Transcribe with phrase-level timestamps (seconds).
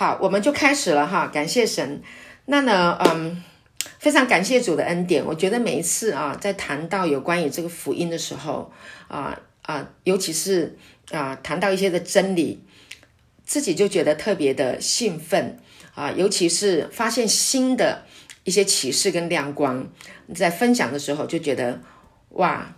[0.00, 1.26] 好，我们就开始了哈。
[1.26, 2.00] 感谢神。
[2.46, 3.44] 那呢，嗯，
[3.98, 5.22] 非常感谢主的恩典。
[5.22, 8.72] 我觉得每一次啊，在谈到有关于这个福音的时候，
[9.08, 10.78] 啊啊，尤其是
[11.10, 12.64] 啊，谈到一些的真理，
[13.44, 15.58] 自己就觉得特别的兴奋
[15.94, 16.10] 啊。
[16.12, 18.06] 尤其是发现新的
[18.44, 19.86] 一些启示跟亮光，
[20.34, 21.78] 在分享的时候，就觉得
[22.30, 22.74] 哇。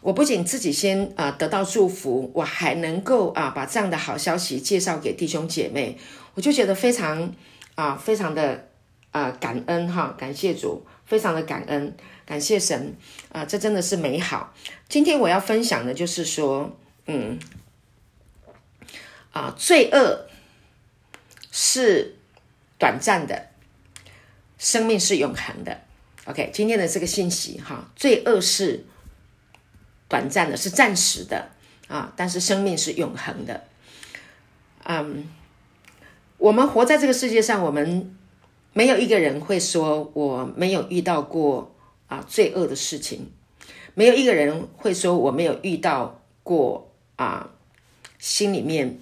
[0.00, 5.96] 我不仅自己先啊得到祝福，我还能够啊把这样的好消息介绍给弟兄姐妹，
[6.34, 7.32] 我就觉得非常
[7.74, 8.68] 啊非常的
[9.10, 12.94] 啊感恩哈，感谢主，非常的感恩，感谢神
[13.32, 14.54] 啊，这真的是美好。
[14.88, 16.76] 今天我要分享的就是说，
[17.06, 17.38] 嗯
[19.32, 20.28] 啊，罪恶
[21.50, 22.16] 是
[22.78, 23.48] 短暂的，
[24.58, 25.80] 生命是永恒的。
[26.26, 28.84] OK，今天的这个信息哈，罪恶是。
[30.06, 31.48] 短暂的，是暂时的
[31.88, 33.64] 啊，但是生命是永恒的。
[34.84, 35.26] 嗯，
[36.38, 38.14] 我们活在这个世界上，我们
[38.72, 41.74] 没有一个人会说我没有遇到过
[42.06, 43.30] 啊罪恶的事情，
[43.94, 47.50] 没有一个人会说我没有遇到过啊
[48.18, 48.98] 心里面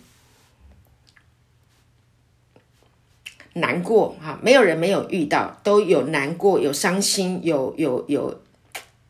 [3.55, 8.41] 难过哈，没有人没有遇到，都有难过，有伤心，有有有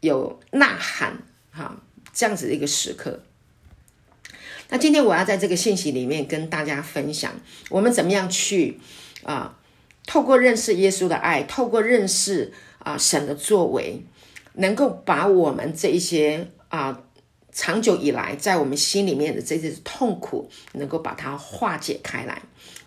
[0.01, 1.23] 有呐喊。
[1.51, 1.77] 哈，
[2.14, 3.20] 这样子的一个时刻。
[4.73, 7.31] 那今天我要在这个信息里面跟大家分享，
[7.69, 8.81] 我们怎么样去
[9.23, 9.59] 啊，
[10.06, 14.03] 透过认识耶稣的爱，透过认识啊神的作为，
[14.55, 17.03] 能够把我们这一些啊
[17.53, 22.41] 长久以来在我们心里面的这些痛苦，能够把它化解开来，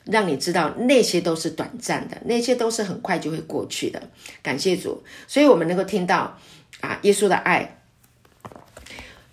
[0.05, 4.01] 让你知道那些都是短暂的，那些都是很快就会过去的。
[4.41, 6.39] 感谢主，所以我们能够听到
[6.81, 7.83] 啊耶稣的爱。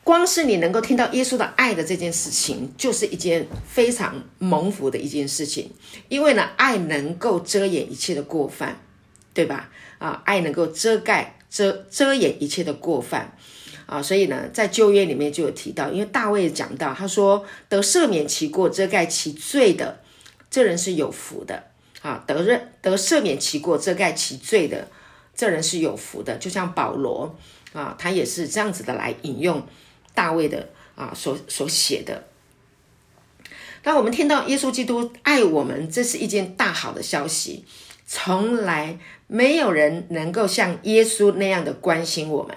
[0.05, 5.71] 光是你能够听到耶稣的爱的这件事情，就是一件非常蒙福的一件事情。
[6.09, 8.81] 因为呢，爱能够遮掩一切的过犯，
[9.33, 9.71] 对吧？
[9.99, 13.37] 啊，爱能够遮盖、遮遮掩一切的过犯
[13.87, 14.03] 啊。
[14.03, 20.01] 所以呢，在旧约里面就有提到，因为大卫讲到，他说得赦免其过、遮盖其罪的，
[20.51, 21.63] 这人是有福的
[22.01, 22.25] 啊。
[22.27, 24.89] 得认得赦免其过、遮盖其罪的，
[25.37, 26.37] 这人是有福的。
[26.39, 27.39] 就像保罗
[27.73, 29.65] 啊，他也是这样子的来引用。
[30.15, 32.25] 大卫的啊，所所写的。
[33.83, 37.65] 当我们听到耶稣基督爱我们，这是一件大好的消息。
[38.07, 42.57] 从来没有人能够像耶稣那样的关心我们，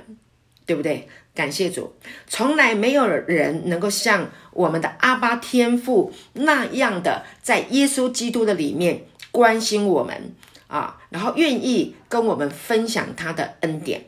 [0.65, 1.07] 对不对？
[1.33, 1.93] 感谢主，
[2.27, 10.33] 从来没有人能够像我们的阿爸天父那样的在耶稣基督的里面关心我们
[10.67, 14.05] 啊，然后愿意跟我们分享他的恩典。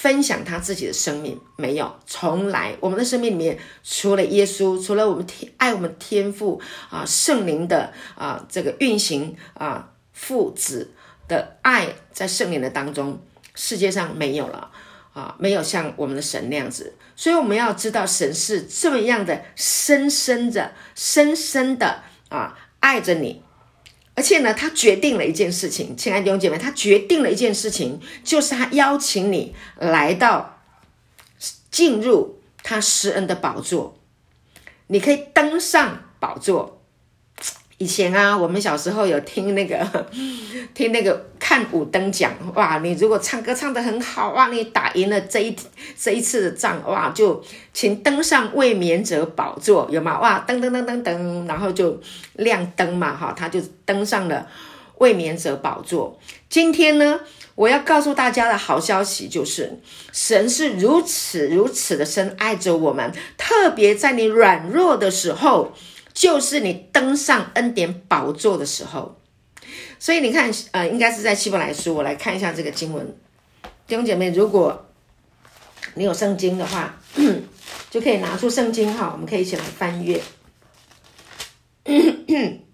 [0.00, 10.92] 分享他自己的生命，没有，从来我们的生命里面，除了耶稣，除了我们天爱我们天父啊，圣灵的啊这个运行啊，父子
[11.26, 13.20] 的爱在圣灵的当中，
[13.56, 14.70] 世界上没有了。
[15.14, 23.42] 啊，没有像我们的神那样子，所以我们要知道神是这么样的深深的、深深的啊爱着你。
[24.18, 30.58] 而且呢，他决定了一件事情，亲爱的弟兄姐妹，他决定了一件事情，就是他邀请你来到
[31.70, 33.96] 进入他施恩的宝座，
[34.88, 36.77] 你可以登上宝座。
[37.78, 40.06] 以前啊，我们小时候有听那个，
[40.74, 42.78] 听那个看五灯奖，哇！
[42.78, 44.48] 你如果唱歌唱得很好，哇！
[44.48, 45.54] 你打赢了这一
[45.96, 47.10] 这一次的仗，哇！
[47.14, 47.40] 就
[47.72, 50.18] 请登上卫冕者宝座，有吗？
[50.18, 50.44] 哇！
[50.46, 52.00] 噔噔噔噔噔，然后就
[52.32, 54.48] 亮灯嘛，哈，他就登上了
[54.96, 56.18] 卫冕者宝座。
[56.48, 57.20] 今天呢，
[57.54, 59.78] 我要告诉大家的好消息就是，
[60.10, 65.72] 神是如此如此的深爱着我们，特别在你软弱的时候。
[66.18, 69.20] 就是你登上恩典宝座的时候，
[70.00, 73.16] 所以你看，呃，应该是在希伯来书，我来看一下这个经文。
[73.86, 74.88] 弟兄姐妹，如果
[75.94, 77.00] 你有圣经的话，
[77.88, 80.20] 就可以拿出圣经哈，我们可以一起来翻阅。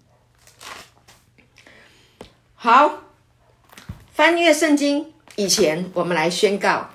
[2.55, 3.03] 好，
[4.11, 6.89] 翻阅圣经以前，我们来宣告，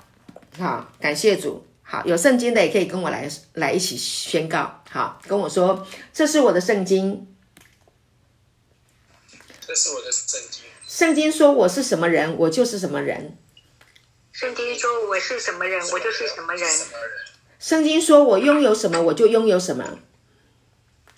[0.59, 1.65] 好，感谢主。
[1.91, 4.81] 好，有圣经的也可以跟我来来一起宣告。
[4.89, 7.27] 好，跟我说，这是我的圣经。
[9.67, 10.63] 这是我的圣经。
[10.87, 13.37] 圣经说我是什么人，我就是什么人。
[14.31, 16.69] 圣经说我是什么人，我就是什么人。
[17.59, 19.99] 圣经说我拥有什么，我就拥有什么。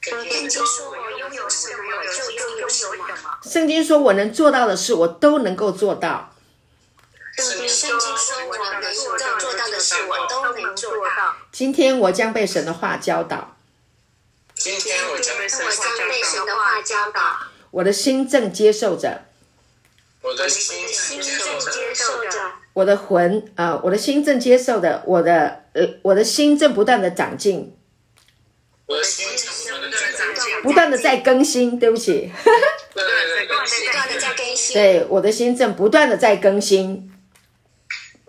[0.02, 3.40] 圣经说我拥有什么，我就拥有什么。
[3.44, 6.32] 圣经说我能做到的事，我都能够做到。
[7.36, 10.33] 圣经说我能做到的事，我都能做到。
[11.54, 13.56] 今天我将被神的话教导。
[14.56, 15.60] 今天我将被神
[16.48, 17.22] 的话教导。
[17.70, 19.26] 我的心正接受着，
[20.24, 27.78] 我的心正接受着，我的魂啊、呃，我的心正接受的，我的呃，我的心正不断的长进，
[28.88, 32.32] 我的心正不断的长进，不断的在更新，对不起，
[32.94, 37.13] 不断的在更新， 对，我的心正不断的在更新，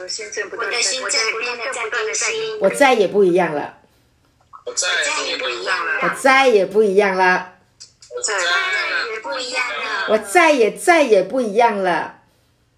[0.05, 0.77] 我的心正不断的
[1.73, 3.79] 在更新，我再也不一样了，
[4.67, 4.87] 我再
[5.25, 7.55] 也不一样了，我再也不一样了，
[8.15, 12.17] 我再也不一样了，我再也再也不一样了。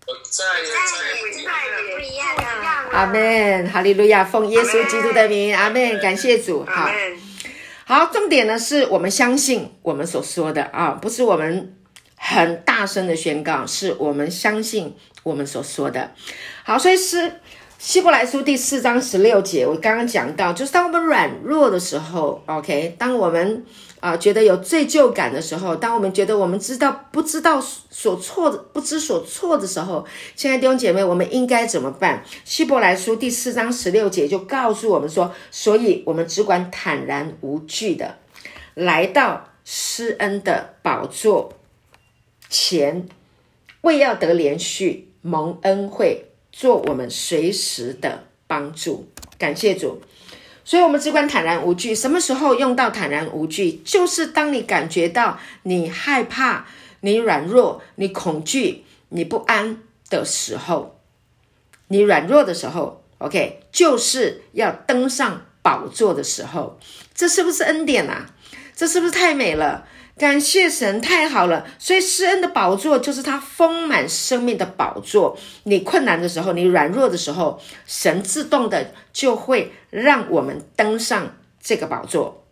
[0.07, 2.91] 我再也再也不一样了。
[2.93, 6.65] 阿门，哈利路亚，奉耶稣基督的名，阿门，感谢主。
[6.65, 6.89] 好，
[7.85, 10.63] 好，重点呢是我们相信我们所说的。
[10.67, 11.77] 啊，不是我们
[12.17, 16.13] 很大声的宣告，是我们相信我们所说的。
[16.65, 17.41] 好，所以是
[17.79, 23.65] 希伯来书第四章十六节，我刚刚讲到，就是当我们软弱的时候，OK，当我们。
[23.99, 32.23] 啊，觉得有罪疚感的时候，当我们觉得我们知道不知道所错的不知所措的时候，亲爱的弟兄姐妹，我们应该怎么办？
[32.45, 38.17] 希伯来书第四章十六节就告诉我们说，所以我们只管坦然无惧的
[38.75, 41.55] 来到施恩的宝座
[42.49, 43.07] 前，
[43.83, 49.09] 为要得连续蒙恩惠，做我们随时的帮助。
[49.39, 50.03] 感谢主。
[50.65, 51.95] 所以，我们只管坦然无惧。
[51.95, 53.81] 什么时候用到坦然无惧？
[53.85, 56.67] 就是当你感觉到你害怕、
[57.03, 60.99] 你软弱、你恐惧、你不安的时候，
[61.87, 66.81] 你软弱的时候，OK，就是要登上宝座的时候。
[67.15, 68.35] 这是不是恩典啊？
[68.75, 69.87] 这是不是太美了？
[70.19, 71.67] 感谢神，太好了！
[71.79, 75.39] 所以施恩的宝座就是他丰满生命的宝座。
[75.65, 82.47] 你困难的时候，你软弱的时候，神自动的就会让我们登上这个宝座。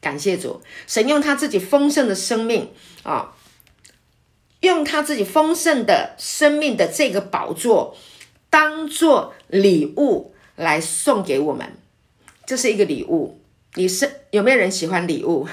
[0.00, 2.72] 感谢主，神用他自己丰盛的生命
[3.04, 3.36] 啊，
[4.58, 7.96] 用他自己丰盛的生命的这个宝座，
[8.48, 11.76] 当做礼物来送给我们。
[12.44, 13.40] 这是一个礼物。
[13.74, 15.46] 你是有没有人喜欢礼物？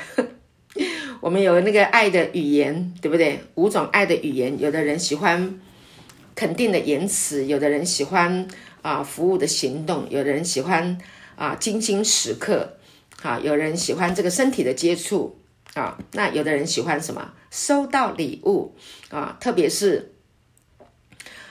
[1.20, 3.42] 我们有那个爱的语言，对不对？
[3.56, 5.60] 五种爱的语言，有的人喜欢
[6.36, 8.48] 肯定的言辞，有的人喜欢
[8.82, 10.98] 啊服务的行动，有的人喜欢
[11.36, 12.78] 啊精心时刻，
[13.24, 15.40] 啊，有人喜欢这个身体的接触
[15.74, 17.34] 啊，那有的人喜欢什么？
[17.50, 18.76] 收到礼物
[19.10, 20.14] 啊，特别是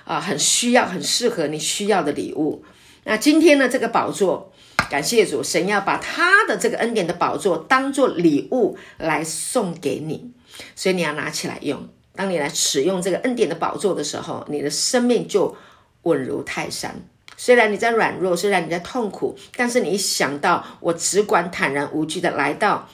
[0.05, 2.65] 啊很需要、很适合你需要的礼物。
[3.05, 4.53] 那今天呢，这个宝座。
[4.89, 10.33] 感谢主，神要把他的这个恩典的宝座当做礼物来送给你，
[10.75, 11.89] 所以你要拿起来用。
[12.15, 15.55] 当你来使用这个恩典的宝座的时候，你的生命就
[16.03, 17.07] 稳如泰山。
[17.37, 22.89] 虽然你在软弱，虽然你在痛苦，但是你一想到我只管坦然无惧的来到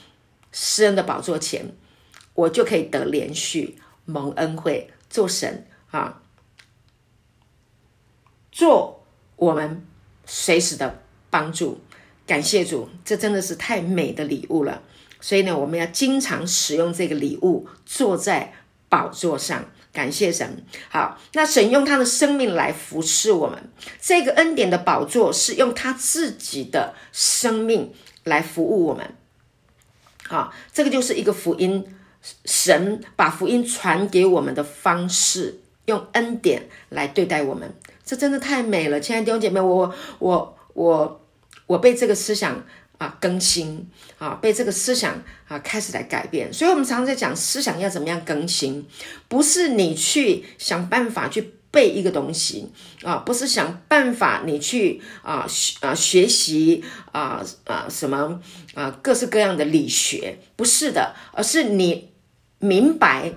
[0.51, 1.77] 施恩的宝座前，
[2.35, 6.21] 我就可以得连续、蒙恩惠，做神啊，
[8.51, 9.05] 做
[9.37, 9.87] 我们
[10.27, 11.02] 随时的。
[11.33, 11.81] 帮助，
[12.27, 14.83] 感谢主，这真的是太美的礼物了。
[15.19, 18.53] 所以呢，我们要经常使用这个礼物，坐在
[18.91, 20.65] 宝座上，感谢神。
[20.91, 23.71] 好，那神用他的生命来服侍我们，
[24.01, 27.95] 这个恩典的宝座是用他自己的生命
[28.25, 29.15] 来服务我们。
[30.27, 31.85] 好，这个就是一个福音，
[32.45, 37.73] 神把福音传给我们的方式，用恩典来对待我们，
[38.05, 41.22] 这真的太美了，亲爱的弟兄姐妹，我我我。
[41.73, 42.63] 我被这个思想
[42.99, 43.89] 啊更新
[44.19, 46.53] 啊，被这个思想啊开始来改变。
[46.53, 48.87] 所以，我们常常在讲思想要怎么样更新，
[49.27, 52.69] 不是你去想办法去背一个东西
[53.03, 58.39] 啊，不是想办法你去啊学啊学习啊啊什么
[58.75, 62.11] 啊各式各样的理学，不是的，而是你
[62.59, 63.33] 明白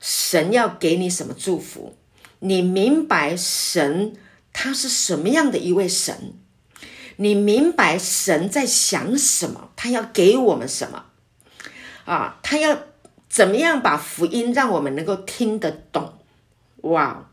[0.00, 1.94] 神要给你什么祝福，
[2.40, 4.16] 你明白神
[4.52, 6.34] 他是什么样的一位神。
[7.20, 9.70] 你明白神在想什么？
[9.74, 11.04] 他要给我们什么？
[12.04, 12.78] 啊，他要
[13.28, 16.14] 怎么样把福音让我们能够听得懂？
[16.82, 17.28] 哇！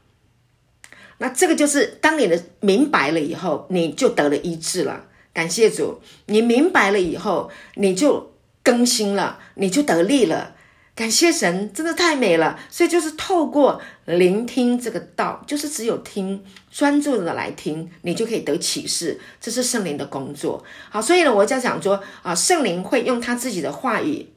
[1.20, 5.06] 那这个就是当你的明白了以后，你就得了医治了。
[5.32, 10.55] 感谢主，你明白了以后，你就更新了，你就得力了。
[10.96, 12.58] 感谢神，真的太美了。
[12.72, 19.20] 所以就是透过聆听这个道，就是只有听，专注的来听，你就可以得启示。
[19.42, 20.64] 这是圣灵的工作。
[20.90, 24.30] 好，所以呢，我就想说啊，圣灵会用他自己的话语，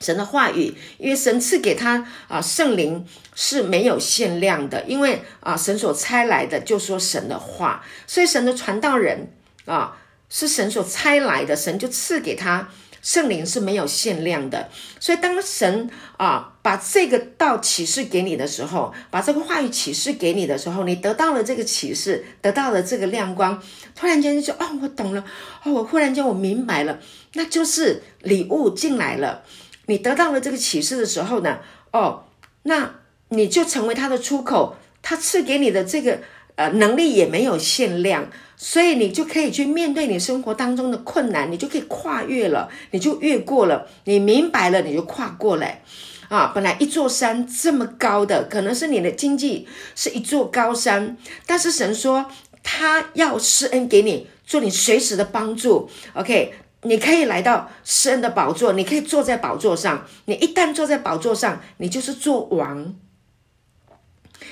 [0.00, 9.32] 神的话语，因为神赐给他啊，圣灵是没有限量的，因为啊，神所差来的就说神的话，所以神的传道人
[9.64, 9.96] 啊，
[10.28, 12.68] 是神所差来的，神就赐给他
[13.02, 14.68] 圣灵是没有限量的。
[14.98, 23.62] 所以当神啊把这个道启示给你的时候，把这个话语启示给你的时候，你得到了这个启示，得到了这个亮光，
[23.94, 25.24] 突然间就：“哦，我懂了。
[25.64, 26.98] 哦，我忽然间我明白了，
[27.34, 29.42] 那就是礼物进来了。
[29.86, 31.58] 你得到了这个启示的时候呢，
[31.92, 32.24] 哦，
[32.62, 32.96] 那
[33.28, 34.76] 你就成为他的出口。
[35.02, 36.20] 他赐给你的这个。”
[36.60, 45.82] 呃，能力也没有限量，所以你就可以去面对你生活当中的困难，你就可以跨越了，你就越过了，你明白了，你就跨过来。
[46.28, 52.26] 啊，本来一座山这么高的，可能是你的经济是一座高山，但是神说
[52.62, 55.88] 他要施恩给你，做你随时的帮助。
[56.12, 56.52] OK，
[56.82, 62.94] 你可以来到施恩的宝座，你可以坐在宝座上，你一旦坐在宝座上，你就是做王。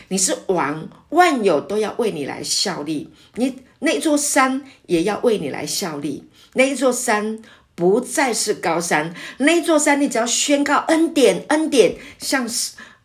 [0.08, 3.12] 你是王，万有都要为你来效力。
[3.34, 6.28] 你那座山也要为你来效力。
[6.54, 7.40] 那一座山
[7.74, 11.96] 不再是高山，那一座山你只要宣告恩典，恩典。
[12.18, 12.48] 像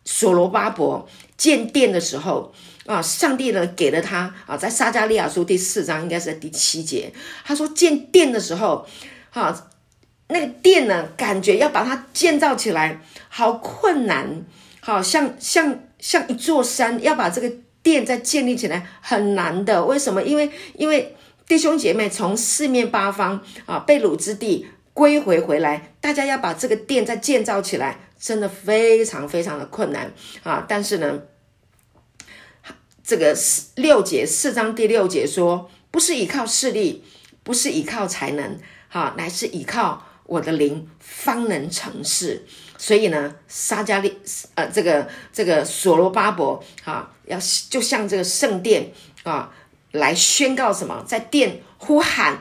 [0.04, 1.06] 所罗巴伯
[1.36, 2.52] 建殿的时候
[2.86, 7.12] 啊，上帝呢给了他啊，在撒迦利亚书第四章应该是在第七节，
[7.44, 8.86] 他说建殿的时候，
[9.30, 9.70] 啊，
[10.28, 14.42] 那个殿呢，感觉要把它建造起来，好困难，
[14.80, 15.80] 好像像。
[16.04, 17.50] 像一座山，要把这个
[17.82, 19.82] 殿再建立起来很难的。
[19.86, 20.22] 为什么？
[20.22, 21.16] 因为因为
[21.48, 30.66] 弟兄姐妹从四面八方啊，被掳之地归回回来，大家要把这个殿再建造起来，真的非常非常的困难啊！
[30.68, 31.22] 但是呢，
[33.02, 33.34] 这个
[33.76, 37.02] 六节四章第六节说，不是依靠势力，
[37.42, 38.58] 不是依靠才能，
[38.90, 42.44] 哈，乃是依靠我的灵，方能成事。
[42.76, 44.18] 所以呢，撒迦利，
[44.54, 47.38] 呃，这个这个所罗巴伯啊，要
[47.70, 49.52] 就向这个圣殿啊，
[49.92, 52.38] 来宣告什么，在殿呼喊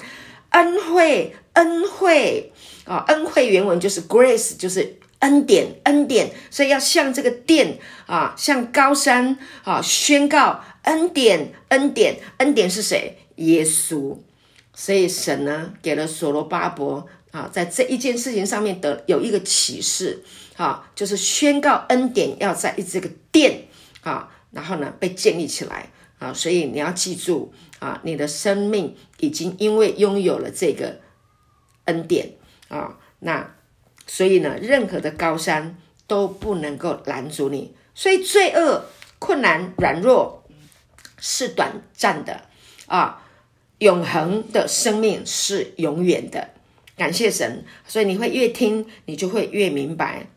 [0.50, 2.52] 恩惠，恩惠
[2.86, 6.32] 啊，恩惠原文就是 grace，就是恩典，恩典。
[6.50, 13.20] 所以要向这个殿啊，向高山啊，宣告恩典，恩典，恩典是谁？
[13.36, 14.18] 耶稣。
[14.74, 17.08] 所以神呢，给了所罗巴伯。
[17.34, 20.24] 啊，在这一件事情上面的有一个启示，
[20.56, 23.66] 啊，就是宣告恩典要在这个殿，
[24.02, 31.00] 啊，然后呢被建立起来，啊，所以你要记住，啊，你的生命已经因为拥有了这个
[31.86, 32.36] 恩典，
[32.68, 33.56] 啊，那
[34.06, 35.76] 所以呢，任何的高山
[36.06, 38.86] 都不能够拦阻你，所以罪恶、
[39.18, 40.44] 困难、软弱
[41.20, 42.42] 是短暂的，
[42.86, 43.24] 啊，
[43.80, 46.53] 永恒的生命是永远的。
[46.96, 50.28] 感谢神，所以你会越听，你就会越明白。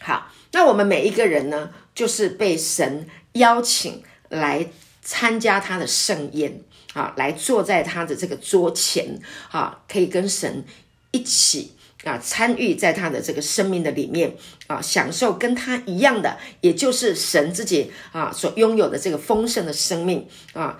[0.00, 4.68] 好，那我们每一个人呢，就是被神邀请来
[5.00, 6.60] 参加他的盛宴
[6.92, 9.18] 啊，来坐在他的这个桌前
[9.50, 10.64] 啊，可以跟神
[11.12, 11.72] 一起
[12.04, 14.36] 啊，参与在他的这个生命的里面
[14.66, 20.78] 啊，享受跟他一样的，也就是神自己啊所拥有的这个丰盛的生命啊，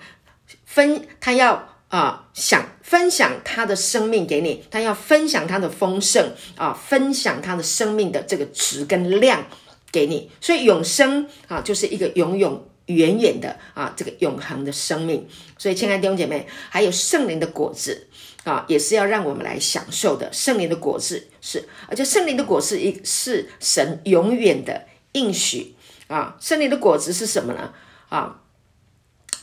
[0.65, 1.72] 分他要。
[1.93, 9.45] 啊，想分享他的生命给你，他要分享他的丰盛啊，分享他的生命的这个值跟量
[9.91, 15.27] 给你，所以永生啊，就是一个永永远远的啊，这个永恒的生命。
[15.55, 18.07] 所以，亲爱的弟兄姐妹，还有圣灵的果子
[18.43, 20.33] 啊，也是要让我们来享受的。
[20.33, 25.75] 圣灵的果子是，而且圣灵的果子一是神永远的应许
[26.07, 26.37] 啊。
[26.41, 27.71] 圣灵的果子是什么呢？
[28.09, 28.41] 啊，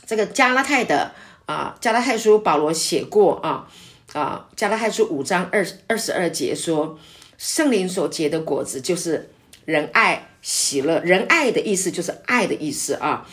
[0.05, 1.13] 这个加拉太的。
[1.45, 3.67] 啊，加拉太书保罗写过啊
[4.13, 6.97] 啊，加拉太书五章二二十二节说，
[7.37, 9.29] 圣灵所结的果子就是
[9.65, 10.99] 仁爱、喜乐。
[10.99, 13.27] 仁爱的意思就是爱的意思啊，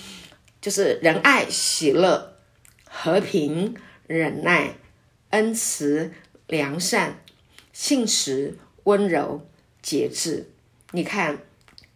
[0.60, 2.34] 就是仁爱、喜乐、
[2.84, 3.74] 和平、
[4.06, 4.74] 忍耐、
[5.30, 6.12] 恩慈、
[6.46, 7.20] 良善、
[7.72, 9.46] 信实、温柔、
[9.82, 10.50] 节制。
[10.92, 11.38] 你看，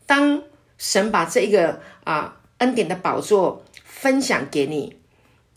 [0.07, 0.43] 当
[0.77, 4.99] 神把这一个啊恩典的宝座分享给你。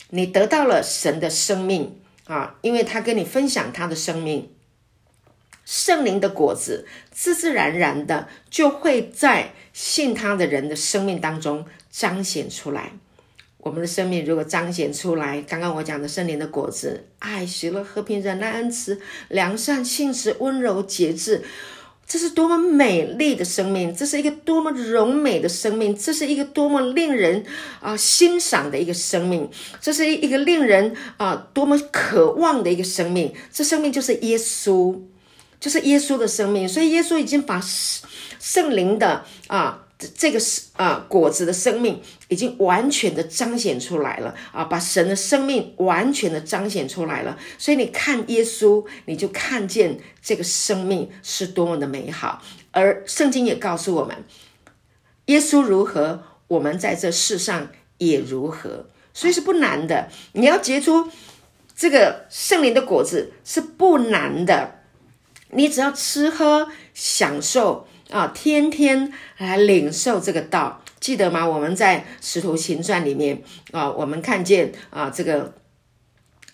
[0.09, 4.49] 你得到了神的生命啊，因为他跟你分享他的生命，
[5.65, 12.93] 圣灵的果子自自然然的就会在信他的人的生命当中彰显出来。
[13.57, 21.43] 我们的生命如果彰显出来，刚刚我讲的圣灵的果子，爱、喜乐、和平、忍耐、恩慈、良善、信实、温柔、节制。
[22.07, 27.43] 这是多么美丽的生命，这是一个多么柔美的生命，这是一个多么令人
[27.81, 29.49] 啊欣赏的一个生命，
[29.81, 33.33] 这是一个令人啊多么渴望的一个生命。
[33.51, 34.99] 这生命就是耶稣，
[35.59, 36.69] 就是耶稣的生命。
[36.69, 37.59] 所以耶稣已经把
[38.39, 39.84] 圣灵的啊
[40.15, 47.37] 这个是啊果子的生命已经完全的彰显出来了啊，把神的生命完全的彰显出来了。
[47.57, 52.41] 所以你看耶稣，你就看见这个生命是多么的美好。
[52.71, 54.23] 而圣经也告诉我们，
[55.25, 58.87] 耶稣如何，我们在这世上也如何。
[59.13, 61.09] 所以是不难的，你要结出
[61.73, 64.81] 这个圣灵的果子是不难的，
[65.51, 71.47] 你只要吃喝享受啊，天天来领受这个道，记得吗？
[71.47, 75.55] 我们在《使徒行传》里面啊，我们看见啊，这个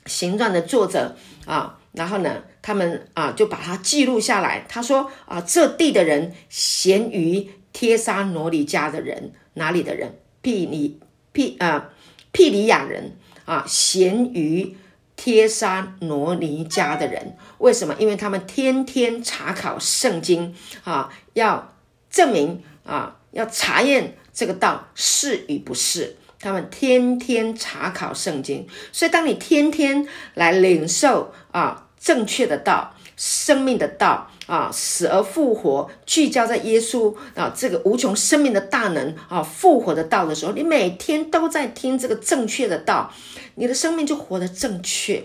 [0.05, 1.15] 行传的作者
[1.45, 4.65] 啊，然后呢，他们啊就把它记录下来。
[4.69, 10.19] 他说啊，这地的人咸于帖撒罗尼迦的人，哪里的人？
[10.41, 10.99] 庇尼
[11.31, 11.89] 庇啊。
[12.33, 14.77] 庇里亚人啊，咸于
[15.17, 17.93] 帖撒罗尼迦的人，为什么？
[17.99, 20.55] 因为他们天天查考圣经
[20.85, 21.73] 啊，要
[22.09, 26.17] 证明啊，要查验这个道是与不是。
[26.39, 32.95] 他们天天查考圣经，所以当你天天来领受啊正确的道。
[33.17, 43.13] 生命的道啊，死而复活，聚焦在耶稣啊，这个无穷生命的大能啊，复活的道的时候，你每天都在听这个正确的道，
[43.55, 45.23] 你的生命就活得正确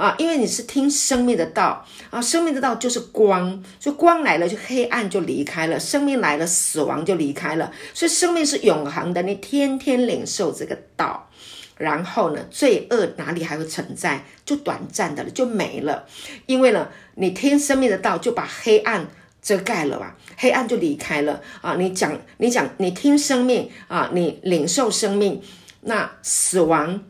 [0.00, 11.28] 啊，因为你是听生命的道啊，生命的道就是光，所以光来了，就黑暗就离开了，生命来了，死亡就离开了，所以生命是永恒的，你天天领受这个道。
[11.76, 14.24] 然后呢，罪恶哪里还会存在？
[14.44, 16.06] 就短暂的了，就没了。
[16.44, 19.06] 因为呢，你听生命的道，就把黑暗
[19.40, 21.76] 遮盖了吧，黑暗就离开了啊。
[21.78, 25.40] 你讲，你讲，你听生命啊，你领受生命，
[25.80, 27.02] 那死亡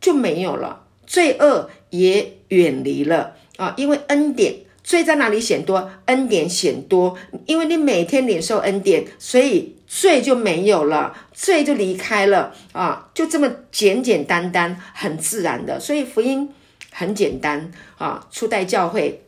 [0.00, 3.74] 就没有了，罪恶也远离了啊。
[3.76, 4.54] 因为恩典。
[4.82, 5.88] 罪在哪里显多？
[6.06, 15.78] 恩典显多，因为你每天领受恩典，所以罪就没有了，罪就离开了啊，就这么简简单单，很自然的。
[15.78, 16.48] 所以福音
[16.90, 18.26] 很简单啊。
[18.32, 19.22] 初代教会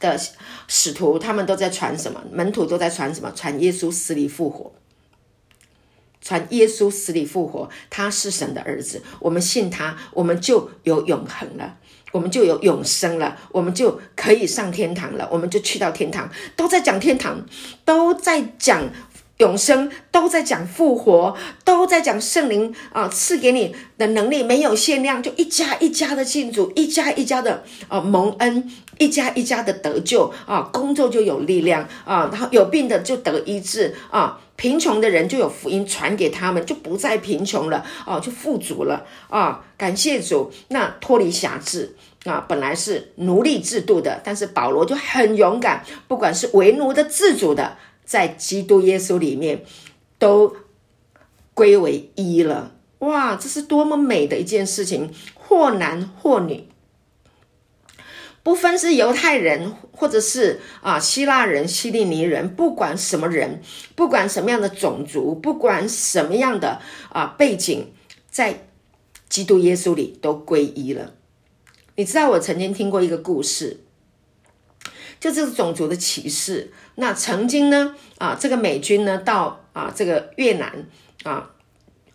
[0.00, 0.20] 的
[0.66, 2.20] 使徒他们都在传什么？
[2.30, 3.32] 门徒都在传什么？
[3.34, 4.72] 传耶稣死里复活，
[6.26, 11.76] 传耶稣死里复活，他是神的儿子，我们信他，我们就有永恒了。
[12.12, 17.44] 我们就有永生了，我们就可以上天堂了，我们就去到天堂，都在讲天堂，
[17.84, 18.88] 都在讲
[19.36, 34.40] 永生，都在讲复活，都在讲圣灵啊赐给你的能力没有限量，就一家一家的信主，一家一家的啊蒙恩，一家一家的得救啊，工作就有力量啊，然后有病的就得医治啊。
[34.56, 39.64] 贫穷的人就有福音传给他们，就不再贫穷了哦，就富足了啊！
[39.76, 49.62] 感谢主，那脱离辖制啊，本来是奴隶制度的，但是保罗就很勇敢，不管是为奴的、自主的，在基督耶稣里面
[50.18, 50.56] 都
[51.52, 52.72] 归为一了。
[53.00, 55.12] 哇，这是多么美的一件事情！
[55.34, 56.66] 或男或女。
[58.46, 63.60] 不分是犹太人，或者是啊希腊人、希利尼人，不管什么人，
[63.96, 67.92] 不管什么样的种族，不管什么样的啊背景，
[68.30, 68.68] 在
[69.28, 71.14] 基督耶稣里都归一了。
[71.96, 73.80] 你知道我曾经听过一个故事，
[75.18, 76.72] 就这个种族的歧视。
[76.94, 80.86] 那曾经呢啊，这个美军呢到啊这个越南
[81.24, 81.50] 啊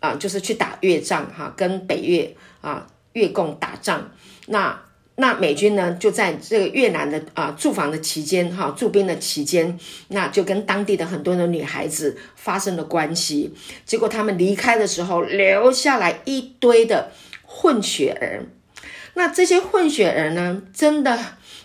[0.00, 4.12] 啊，就是去打越战哈、跟北越啊越共打仗
[4.46, 4.80] 那。
[5.22, 13.54] 那美军呢，就在这个越南的啊、呃、驻防的期间，哈、驻兵的期间，那就跟当地的很多的女孩子发生了关系。
[13.86, 17.12] 结果他们离开的时候，留下来一堆的
[17.44, 18.46] 混血儿。
[19.14, 21.16] 那这些混血儿呢，真的，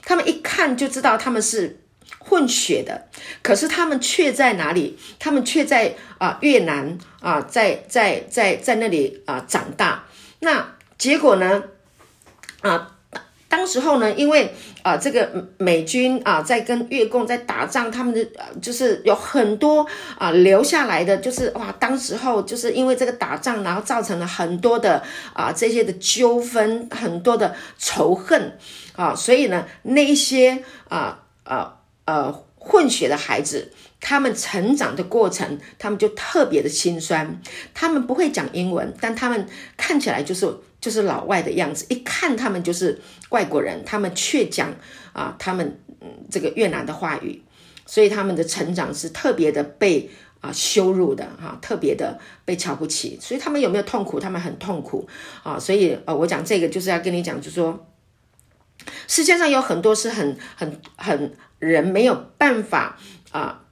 [0.04, 1.80] 他们一看就知道他们是
[2.20, 3.08] 混血的。
[3.42, 5.00] 可是他们却在哪里？
[5.18, 10.04] 他们却在啊、越南啊、在在在在那里啊、长大。
[10.42, 11.64] 那结果呢？
[12.62, 12.97] 啊、
[13.50, 19.86] 当时候呢，因为啊、这个美军啊、在跟越共在打仗，他们的呃就是有很多
[20.18, 28.58] 啊、留下来的，就是哇，当时候就是因为这个打仗，然后造成了很多的啊、这些的纠纷，很多的仇恨
[28.96, 37.42] 啊，所以呢，那一些啊啊呃混血的孩子，他们成长的过程，他们就特别的心酸，
[37.74, 40.58] 他们不会讲英文，但他们看起来就是。
[40.80, 44.72] 就是老外的样子，一看他们就是外国人，他们却讲
[45.12, 47.42] 啊，他们嗯这个越南的话语，
[47.88, 50.08] 所以他们的成长是特别的被
[50.40, 54.20] 啊羞辱的哈、啊，特别的被瞧不起，所以他们有没有痛苦？
[54.20, 55.10] 他们很痛苦
[55.42, 57.88] 啊，所以呃，我讲这个就是要跟你讲，就是说
[59.08, 63.00] 世界上有很多是很很很人没有办法
[63.32, 63.64] 啊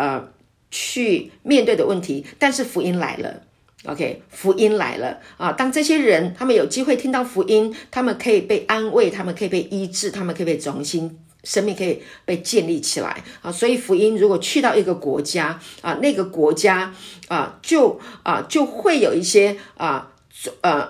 [0.00, 0.30] 呃
[0.70, 3.42] 去面对的问题，但是福音来了
[3.84, 5.52] ，OK，福音来了啊！
[5.52, 13.50] 当这些人他们有机会听到福音，他们可以被安慰，他们可以被医治，他们可以被重新生命可以被建立起来啊！
[13.50, 16.94] 所以福音如果去到一个国家啊，那个国家
[17.28, 20.12] 啊，就啊就会有一些啊
[20.60, 20.88] 呃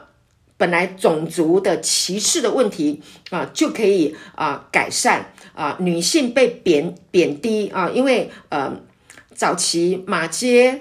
[0.59, 8.71] 本来种族的歧视的问题啊，就可以啊改善啊，女性被贬贬低啊，因为呃。
[9.41, 10.81] 早期马偕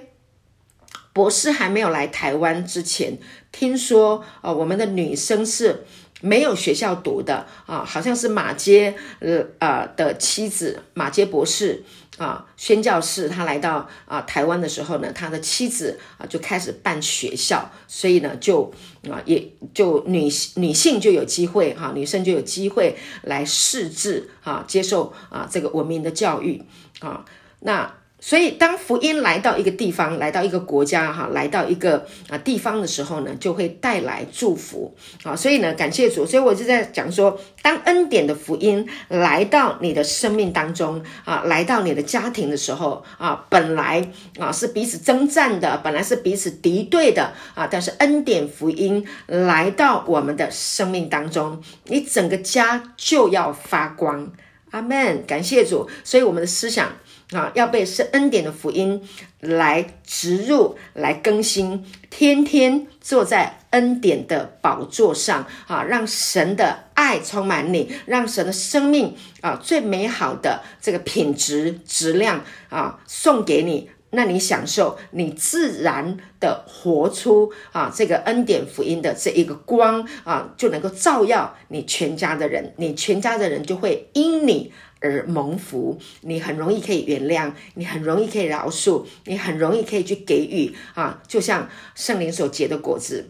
[1.14, 3.18] 博士还没有来台湾之前，
[3.54, 5.86] 听说呃我们的女生是
[6.20, 11.86] 没有学校读的啊，好像是马偕呃呃的妻子马偕博士
[12.18, 18.70] 啊宣教士，他来到啊台湾的时候呢，他的妻子啊就开始办学校，所以呢就
[19.10, 26.62] 啊也就女女性就有机会哈、女生就有机会来识字啊，接受啊这个文明的教育
[27.00, 27.24] 啊，
[27.62, 27.99] 那。
[28.22, 35.34] 所以，当福音来到一个地方，来到一个国家，哈，来到一个啊地方的时候呢，就会带来祝福啊。
[35.36, 36.26] 所以呢，感谢主。
[36.26, 44.06] 所以我就在讲说，当恩典的福音来到你的生命当中啊，来到你的家庭的时候啊，本来
[44.38, 54.30] 啊是彼此征战的，本来是彼此敌对的啊，但是恩典福音来到我们的生命当中，你整个家就要发光。
[54.72, 55.24] 阿门。
[55.26, 55.90] 感谢主。
[56.04, 56.90] 所以我们的思想。
[57.32, 59.08] 啊，要被是恩典的福音
[59.40, 84.74] 来植入、来更新，天天坐在恩典的宝座上啊，让神的爱充满你，让神的生命啊最美好的这个品质、质量啊送给你，那你享受，你自然的活出啊这个恩典福音的这一个光啊，就能够照耀你全家的人，你全家的人就会因你。
[85.02, 93.30] 而蒙福，你很容易可以原谅，你很容易可以饶恕，你很容易可以去给予啊，就像圣灵所结的果子，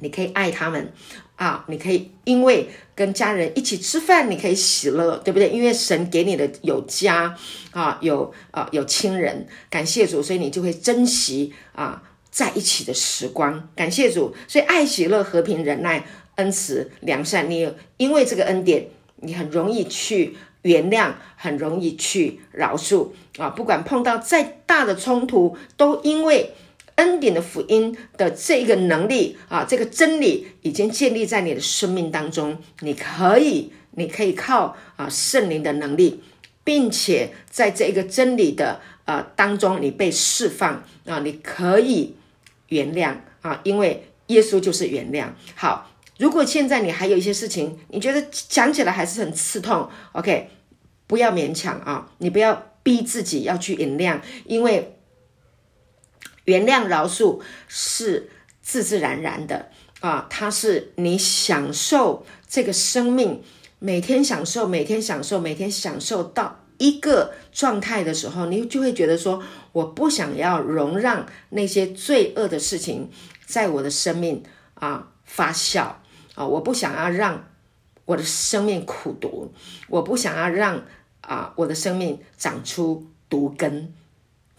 [0.00, 0.92] 你可以爱他们
[1.36, 5.48] 啊，你可以因为跟家人一起吃饭，你可以喜乐，对不对？
[5.48, 7.34] 因为神给你的有家
[7.70, 20.36] 啊，有啊有亲人，感谢主，所以你就会珍惜啊在一起的时光，感谢主，所以爱、喜乐、和平、忍耐、恩慈、良善，你因为这个恩典，你很容易去。
[20.64, 23.50] 原谅很容易去饶恕啊！
[23.50, 26.54] 不管碰到再大的冲突，都因为
[26.94, 32.56] 恩典的福音的这个能力啊，这个真理已经建立在你的生命当中。
[32.80, 36.22] 你可以，你可以靠啊圣灵的能力，
[36.64, 41.18] 并且在这一个真理的呃当中，你被释放啊！
[41.18, 42.16] 你可以
[42.68, 45.26] 原谅啊，因为耶稣就是原谅。
[45.54, 45.90] 好。
[46.18, 50.48] 如果现在你还有一些事情，你觉得讲起来还是很刺痛，OK，
[51.06, 54.96] 不要勉强啊，你不要逼自己要去原谅，因为
[56.44, 58.30] 原谅饶恕是
[58.62, 63.42] 自自然然的啊，它是你享受这个生命，
[63.80, 73.10] 每天享受，每天享受，每天享受到一个状态的时候，你就会觉得说，我不想要容让那些罪恶的事情
[73.44, 74.42] 在我的生命
[74.74, 75.94] 啊发酵。
[76.34, 76.46] 啊！
[76.46, 77.44] 我不想要让
[78.04, 79.52] 我的生命苦毒，
[79.88, 80.84] 我不想要让
[81.20, 83.94] 啊我的生命长出毒根。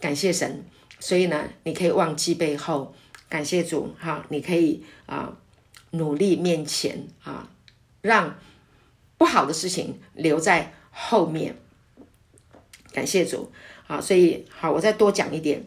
[0.00, 0.64] 感谢神，
[0.98, 2.94] 所以呢，你可以忘记背后，
[3.28, 4.24] 感谢主哈！
[4.30, 5.36] 你可以啊
[5.90, 7.48] 努力面前啊，
[8.00, 8.36] 让
[9.18, 11.56] 不好的事情留在后面。
[12.92, 13.52] 感谢主
[13.86, 14.00] 啊！
[14.00, 15.62] 所以好，我再多讲一点，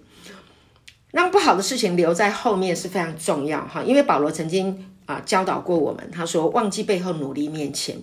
[1.12, 4.89] 让不好的事情留在后面是非常重要哈，因为保罗曾经。
[5.10, 7.98] 啊，教导过我们，他说忘记背后，努力面前。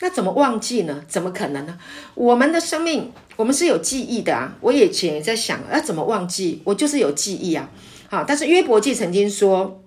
[0.00, 1.02] 那怎么忘记呢？
[1.08, 1.78] 怎么可能呢？
[2.14, 4.58] 我们的生命，我们是有记忆的啊。
[4.60, 6.60] 我以前也在想，要、怎么忘记？
[6.64, 7.70] 我就是有记忆啊。
[8.10, 9.82] 好，但是约伯记曾经说，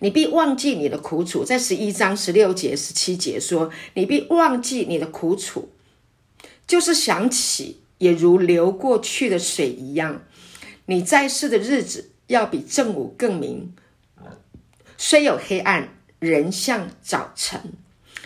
[0.00, 5.68] 你必忘记你的苦楚，在十一章十六节、十七节说，你必忘记你的苦楚，
[6.66, 10.22] 就是想起也如流过去的水一样。
[10.86, 13.72] 你在世的日子，要比正午更明。
[15.02, 17.72] 虽有黑暗，仍像早晨。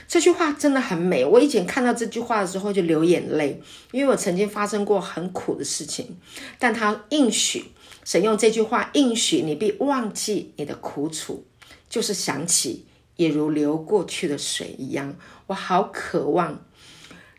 [0.09, 1.25] 这句话真的很美。
[1.25, 6.19] 我以前看到这句话的时候就流眼泪，因为我曾经发生过很苦的事情。
[6.59, 7.67] 但他应许，
[8.05, 11.47] 神用这句话应许你，必忘记你的苦楚，
[11.89, 12.85] 就是想起
[13.15, 15.15] 也如流过去的水一样。
[15.47, 16.67] 我好渴望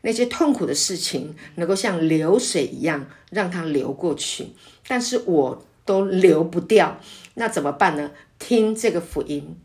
[0.04, 4.54] 那些痛苦的事情能够像流水一样让它流过去，
[4.88, 7.02] 但是我都流不掉。
[7.36, 8.12] 那怎么办呢？
[8.39, 9.58] 听这个福音，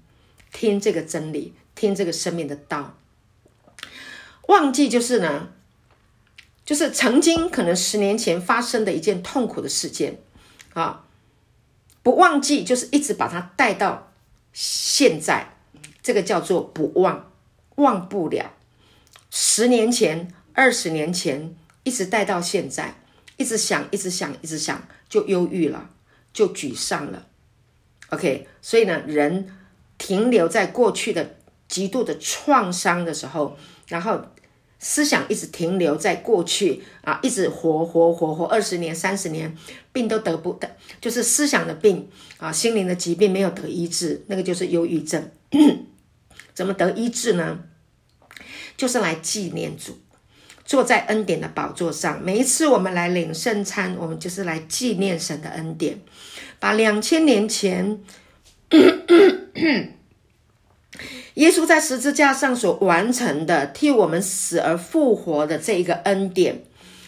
[0.52, 2.96] 听这个真理，听这个生命的道。
[4.46, 5.52] 忘记就是呢，
[6.64, 10.18] 就是曾经可能十年前发生的一件痛苦的事件
[10.74, 11.04] 啊，
[12.02, 14.12] 不忘记，就是一直把它带到
[14.52, 15.56] 现在，
[16.02, 17.32] 这个叫做不忘，
[17.76, 18.52] 忘不了。
[19.30, 21.54] 十年前、二十年前，
[21.84, 22.96] 一直带到现在，
[23.36, 25.90] 一直想，一直想，一直想，就忧郁了，
[26.32, 27.28] 就沮丧了。
[28.10, 29.48] OK，所以呢，人
[29.98, 31.36] 停留在过去的
[31.68, 33.56] 极度的创伤的时候，
[33.88, 34.20] 然后
[34.78, 39.56] 思想一直停留在过去啊，一直活活活活二十年、三十年，
[39.92, 40.68] 病都得不得，
[41.00, 45.30] 就是思想的病啊，心灵的疾病没有得医治，那个就是忧郁症。
[46.54, 47.60] 怎么得医治呢？
[48.76, 49.98] 就是来纪念主，
[50.64, 52.22] 坐在恩典的宝座上。
[52.22, 56.00] 每一次我们来领圣餐，我们就是来纪念神的恩典，
[56.60, 58.00] 把两千年前
[61.34, 66.62] 耶稣在十字架上所完成的，替我们死而复活的这一个恩典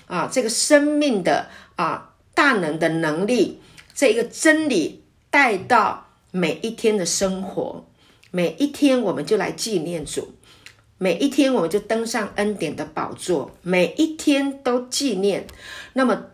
[0.06, 3.60] 啊，这个生命的啊大能的能力，
[3.94, 7.86] 这一个真理带到每一天的生活，
[8.30, 10.34] 每一天我们就来纪念主。
[10.98, 15.48] 每一天，我们就登上恩典的宝座，每一天都纪念，
[15.94, 16.26] 那么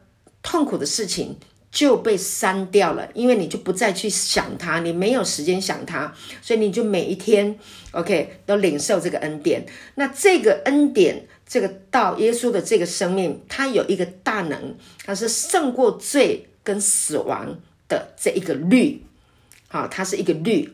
[0.42, 1.38] 痛苦的事情
[1.70, 7.58] 就被删掉了，因为你就不再去想它，你没有时间想它，所以你就每一天
[7.92, 9.66] ，OK，都领受这个恩典。
[9.96, 19.02] 那这个恩典，这个道，耶稣的这个生命，它有一个大能，它是胜过罪跟死亡的这一个律，
[19.68, 20.72] 好，它是一个律。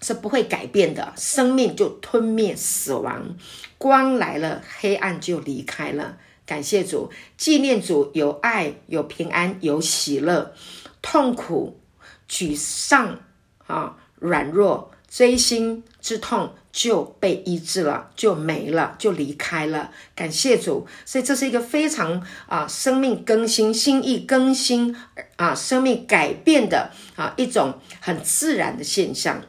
[0.00, 3.36] 是不会改变的，生命就吞灭死亡，
[3.78, 6.18] 光来了，黑暗就离开了。
[6.48, 10.54] 感谢主，纪念主，有爱，有平安，有喜乐，
[11.02, 11.78] 痛苦、
[12.26, 13.20] 沮丧
[13.66, 19.90] 啊，软弱、锥心之痛就被医治了，就没了，就离开了。
[20.14, 24.96] 感谢主，所以这是一个非常啊，生命更新、心意更新
[25.36, 29.42] 啊，生命改变的啊一种很自然的现象。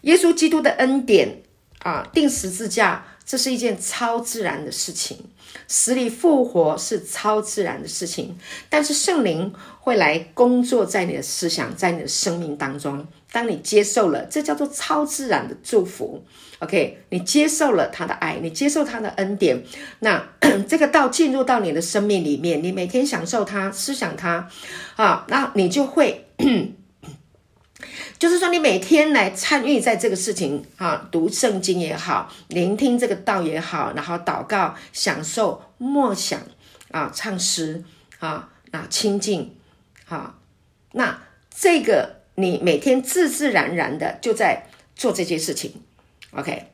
[0.00, 1.42] 耶稣基督的恩典
[1.84, 5.16] 啊，钉十字架，这是一件超自然的事情；
[5.68, 8.36] 死里复活是超自然的事情。
[8.68, 13.06] 但是圣灵会来工作在你的思想，在你的生命当中。
[13.30, 16.24] 当你接受了，这叫做超自然的祝福。
[16.58, 19.62] OK，你接受了他的爱，你接受他的恩典，
[20.00, 20.28] 那
[20.68, 24.48] 这个道进入到你的生命里面，你每天享受它，思想它，
[24.96, 26.26] 啊，那你就会。
[28.20, 36.38] 就是说，你每天来参与在这个事情啊，读圣经也好，聆听这个道也好，然后祷告、享受、默想
[36.90, 37.82] 啊，唱诗
[38.18, 39.56] 啊，那亲近
[40.06, 40.34] 啊，
[40.92, 41.22] 那
[41.58, 45.80] 这个你每天自自然然的就在做这些事情
[46.32, 46.66] ，OK，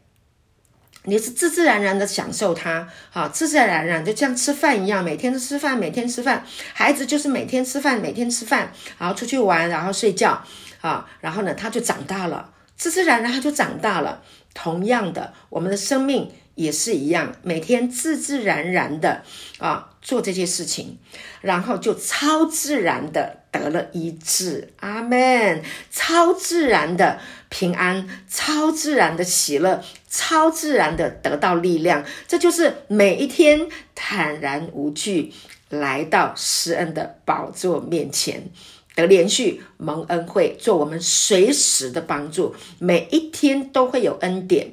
[1.05, 10.43] 你是自自然然的享受它，好，自自然然就像吃饭一样，每天都吃饭，每天吃饭，孩子就是每天吃饭，每天吃饭，然后出去玩，然后睡觉。
[10.81, 14.23] 啊，然后呢，他就长大了，自自然然他就长大了。
[14.55, 19.23] 同样的，我们的生命也是一样，每天自自然然的
[19.59, 20.99] 啊做这些事情，
[21.43, 24.73] 然后就超自然的得了医治。
[24.81, 25.63] 阿门。
[25.91, 27.19] 超自然的
[27.51, 32.03] 平安，超自然的喜乐，超自然的得到力量。
[32.27, 35.35] 这就是每一天坦然无惧
[35.69, 38.51] 来到施恩的宝座面前。
[38.97, 44.73] 得连续蒙恩惠，做我们随时的帮助，每一天都会有恩典，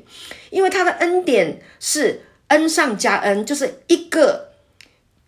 [0.50, 4.54] 因为他的恩典是恩上加恩，就是一个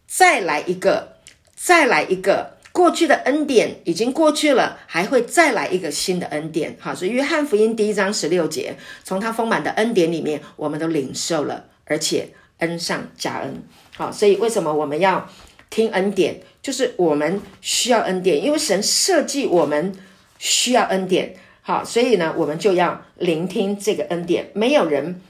[0.08, 1.18] 再来一个，
[1.56, 2.56] 再来一个。
[2.72, 6.76] 过去的恩典已经过去了，还会再来一个新的恩典。
[6.78, 13.64] 好，所以约翰福音第一章十六节，从他丰满的恩典里面，我们都领受了，而且恩上加恩。
[13.96, 15.30] 好，所以为什么我们要
[15.70, 16.42] 听恩典？
[16.66, 19.96] 就是我们需要恩典，因为神设计我们
[20.40, 24.50] 需要恩典，好，所以呢，我们就要聆听这个恩典。
[24.56, 25.22] 没有人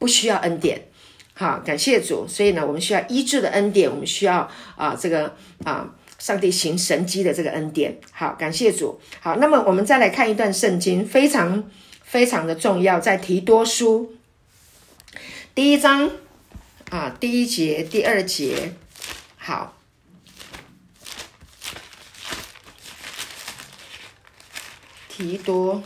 [0.00, 0.88] 不需要恩典，
[1.32, 2.26] 好，感谢主。
[2.26, 7.96] 所以呢，我们需要医治的恩典，我们需要啊，这个啊，上帝行神迹的这个恩典。
[8.10, 9.00] 好，感谢主。
[9.20, 11.70] 好，那么我们再来看一段圣经，非常
[12.02, 14.12] 非常的重要，在提多书
[15.54, 16.10] 第一章
[16.90, 18.72] 啊，第一节、第二节，
[19.36, 19.76] 好。
[25.20, 25.82] 提多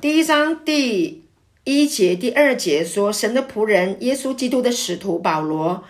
[0.00, 1.22] 第一章第
[1.62, 5.84] 一节、第二节说：“神的仆人耶稣基督的使徒保罗，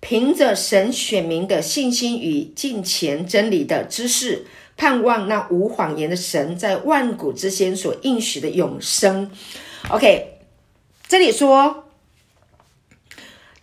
[0.00, 4.46] 凭着神选民的信心与敬虔真理的知识，
[4.78, 9.30] 盼望那无谎言的神在万古之先所应许的永生。
[9.90, 10.38] OK，
[11.06, 11.87] 这里说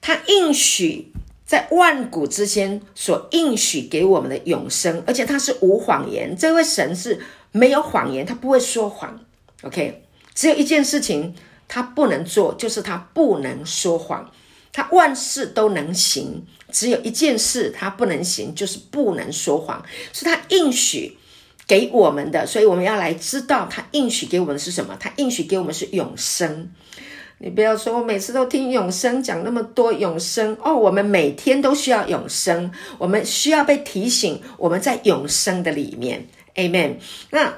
[0.06, 1.12] 他应许
[1.48, 6.38] 在万古之间所应许给我们的永生，而且他是无谎言。
[6.38, 7.20] 这位神是
[7.52, 9.20] 没有谎言，他不会说谎。
[9.64, 10.04] OK，
[10.36, 11.34] 只有一件事情
[11.68, 14.32] 他不能做，就是他不能说谎。
[14.72, 19.84] 他万事都能行，只有一件事他不能行，就是不能说谎。
[20.14, 21.18] 是他应许
[21.66, 24.96] 给我们的，所以我们要来知道他应许给我们是什么。
[25.00, 26.72] 他应许给我们是永生。
[27.38, 36.28] 你不要说我每次都听永生讲那么多永生哦，我们每天都需要永生，我们需要被提醒，我们在永生的里面。
[36.56, 36.96] Amen。
[37.32, 37.54] 那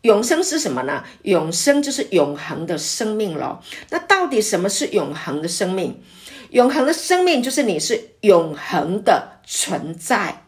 [0.00, 1.04] 永生是什么呢？
[1.22, 3.62] 永生就是永恒的生命咯。
[3.90, 6.02] 那到底什么是永恒的生命？
[6.50, 10.42] 永恒的生命就是你是永恒的存在，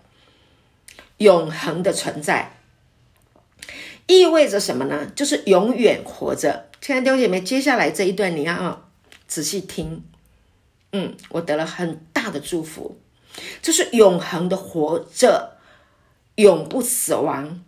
[1.19, 2.59] 永恒的存在
[4.07, 5.07] 意味着什么呢？
[5.15, 6.64] 就是永远活着。
[6.85, 8.91] 亲爱的弟兄姐妹，接下来这一段你要
[9.27, 10.05] 仔细听。
[10.93, 13.01] 嗯，我得了很大的祝福，
[13.63, 15.57] 就是永恒的活着，
[16.35, 17.65] 永不死亡。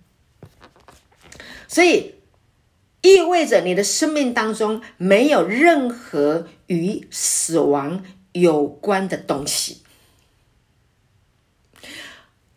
[1.66, 2.16] 所以
[3.00, 8.04] 意味着你的生命当中没有任何与死亡。
[8.32, 9.80] 有关的东西，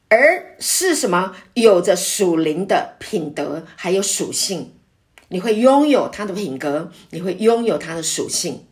[0.09, 1.37] 而是什么？
[1.53, 4.73] 有着属灵的品德，还有属性，
[5.29, 8.65] 你会拥有他的品格，你会拥有他的属性，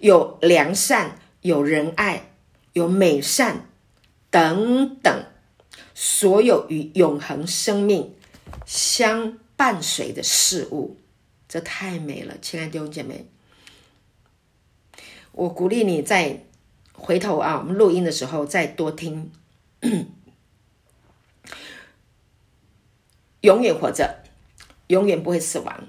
[0.00, 2.30] 有良善，有仁爱，
[2.74, 3.68] 有美善
[4.30, 5.24] 等等，
[5.94, 8.14] 所有与永恒生命
[8.64, 10.96] 相伴随的事物，
[11.48, 13.26] 这太美了，亲爱的弟兄姐妹。
[15.32, 16.44] 我鼓励你再
[16.92, 19.30] 回头啊，我们录音的时候再多听。
[23.42, 24.24] 永远活着，
[24.88, 25.84] 永远不会死亡，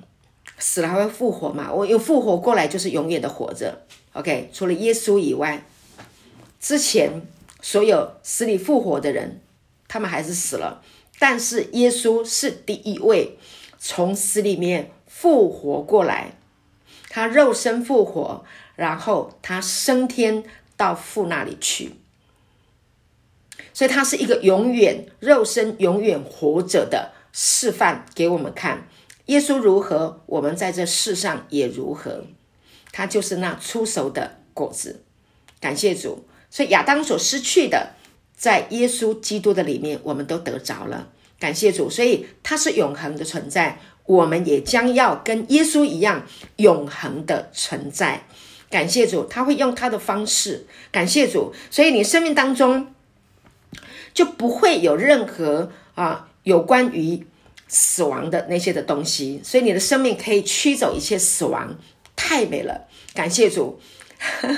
[0.57, 1.73] 死了还会复活嘛？
[1.73, 3.81] 我又复活过来就是永远的活着。
[4.13, 5.65] OK，除了耶稣以外，
[6.59, 7.21] 之前
[7.61, 9.41] 所有死里复活的人，
[9.87, 10.81] 他们还是死了，
[11.17, 13.37] 但是耶稣是第一位
[13.77, 16.33] 从死里面复活过来，
[17.09, 18.45] 他肉身复活。
[18.75, 20.41] 然后他升天
[20.77, 21.95] 到父那里去，
[23.73, 28.87] 所以他是一个永远肉身永远活着的示范给我们看。
[29.25, 32.25] 耶稣如何，我们在这世上也如何。
[32.91, 35.03] 他就是那出熟的果子。
[35.59, 37.91] 感谢主，所以亚当所失去的，
[38.35, 41.09] 在耶稣基督的里面，我们都得着了。
[41.39, 48.25] 感谢主，所以他是永恒的存在，我们也将要跟耶稣一样永恒的存在。
[48.69, 50.65] 感谢主，他会用他的方式。
[50.91, 52.93] 感谢主，所以你生命当中
[54.13, 57.25] 就不会有任何啊有关于
[57.67, 61.77] 死亡的那些的东西，所以你的生命可以驱走一切死亡，
[62.15, 62.87] 太美了。
[63.13, 63.79] 感谢主。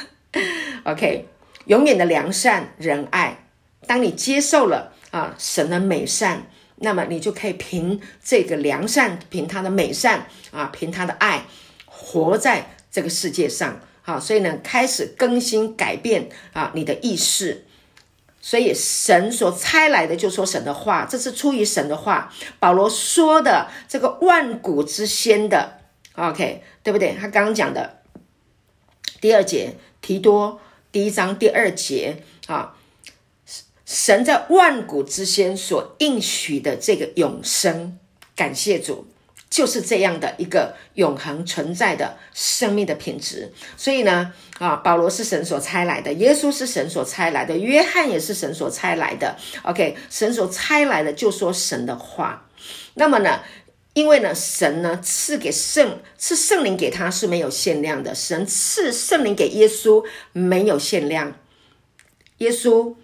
[0.84, 1.28] OK，
[1.66, 3.48] 永远的良善仁爱，
[3.86, 11.46] 当你接受了啊神的美善，那么你就可以凭这个良善，凭他的美善啊，凭他的爱，
[11.86, 13.80] 活在这个世界上。
[14.02, 17.66] 好，所以呢，开始更新改变啊，你的意识。
[18.42, 22.34] 所以神所差来的，就说神的话，这是出于神的话。
[22.60, 25.80] 保罗说的这个万古之先的
[26.16, 27.14] ，OK，对不对？
[27.14, 28.02] 他刚刚讲的
[29.20, 30.60] 第二节，提多
[30.92, 32.76] 第一章第二节啊，
[33.86, 38.00] 神在万古之先所应许的这个永生，
[38.36, 39.08] 感谢主。
[39.52, 49.36] 就是这样的一个永恒存在的生命的品质，所以呢，啊，保罗是神所差来的，耶稣是神所差来的，约翰也是神所差来的。
[49.64, 52.48] OK，神所差来的就说神的话。
[52.94, 53.42] 那么呢，
[53.94, 61.36] 因为呢，神呢赐给圣赐圣灵给他是没有限量的，神赐圣灵给耶稣没有限量，
[62.38, 62.96] 耶稣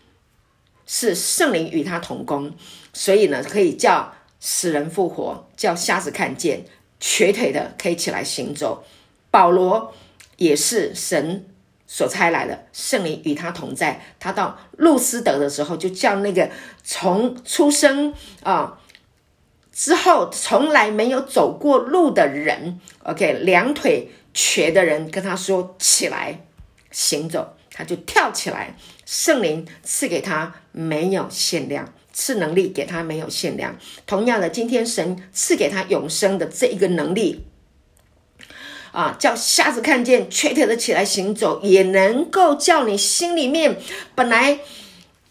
[0.86, 2.54] 是圣灵与他同工，
[2.94, 4.14] 所以呢，可以叫。
[4.50, 6.64] 死人复活，叫瞎子看见，
[7.02, 8.86] 瘸腿的可以起来行走。
[9.30, 9.94] 保罗
[10.38, 11.46] 也是神
[11.86, 14.02] 所差来的，圣灵与他同在。
[14.22, 16.50] 他到路斯德的时候，就叫那个
[16.82, 18.80] 从出生啊
[19.74, 26.46] 之后从来没有走过路的人，OK，两腿瘸的人，跟他说起来
[26.90, 28.78] 行走，他就跳起来。
[29.06, 31.94] 圣灵赐给他没有限量。
[32.18, 33.78] 赐能力给他没有限量。
[34.08, 37.46] 同样的，今天神赐给他永生的这一个能力，
[38.92, 43.78] 啊，叫瞎子看见，瘸腿的起来行走，也能够叫你心里面
[44.16, 44.62] 本来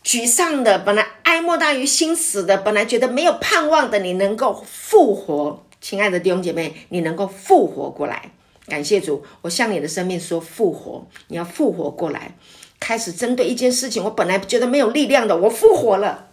[0.05, 8.31] 沮丧的、本来哀莫大于心死的，本来觉得没有盼望的，你能够复活，亲爱的弟兄姐妹，你能够复活过来。
[8.69, 12.37] 感谢主，我向你的生命说复活，你要复活过来，
[12.79, 16.29] 开始针对一件事情，我本来觉得没有力量的，我复活了。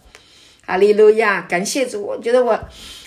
[0.66, 1.42] 哈利路亚！
[1.42, 2.58] 感谢主，我觉得我。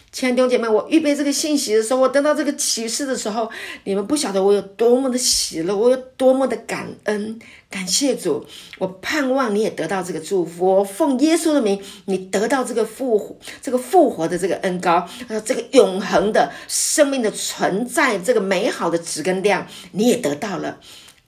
[0.10, 3.48] 亲爱的弟姐妹，我预备这个信息的时候，我得到这个启示的时候，
[3.84, 7.38] 你们不晓得我有多么的喜乐，我有多么的感恩，
[7.70, 8.44] 感谢主。
[8.80, 20.80] 我盼望你也得到这个祝福，我奉耶稣的名，你得到这个复活、这个复活的这个恩膏，呃，这个永恒的生命的存在，这个美好的质跟量，你也得到了，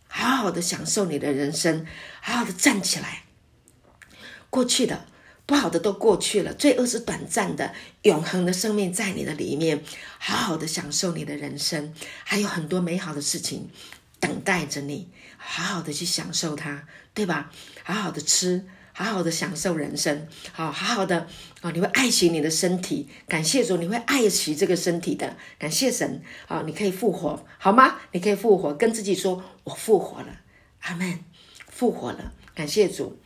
[0.08, 1.86] 好好的享受你的人生，
[2.22, 3.24] 好好的站起来，
[4.50, 5.06] 过去的。
[5.50, 7.74] 不好的都过去了，罪恶是短暂的，
[8.04, 9.84] 永恒的生命在你的里面，
[10.20, 11.92] 好好的享受你的人生，
[12.24, 13.68] 还有很多美好的事情
[14.20, 16.86] 等待着你，好好的去享受它，
[17.16, 17.50] 对吧？
[17.82, 21.28] 好好的吃，好好的享受人生，好好好的
[21.62, 21.72] 啊！
[21.72, 26.62] 你会爱惜你的身体，感谢主，你会爱惜这个身体的，感谢神啊！
[26.64, 27.96] 你可以复活，好吗？
[28.12, 30.28] 你可以复活，跟自己说：“我复活了，
[30.82, 31.26] 阿门，
[31.68, 33.18] 复活了。”感谢主，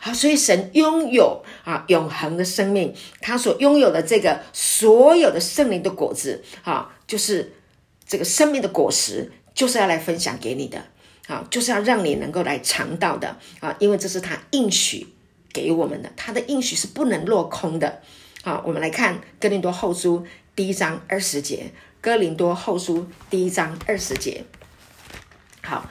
[0.00, 7.52] 好，所以神拥有啊永恒的生命，他所拥有的这个所有的圣灵的果子啊，就是
[8.04, 10.84] 这个生命的果实，就是要来分享给你的
[11.28, 15.06] 啊，就是要让你能够来尝到的啊，因为这是他应许
[15.52, 18.00] 给我们的，他的应许是不能落空的。
[18.42, 20.26] 好，我们来看哥林多后书
[20.56, 21.70] 第一章二十节，
[22.00, 24.42] 哥林多后书第一章二十节，
[25.62, 25.88] 好。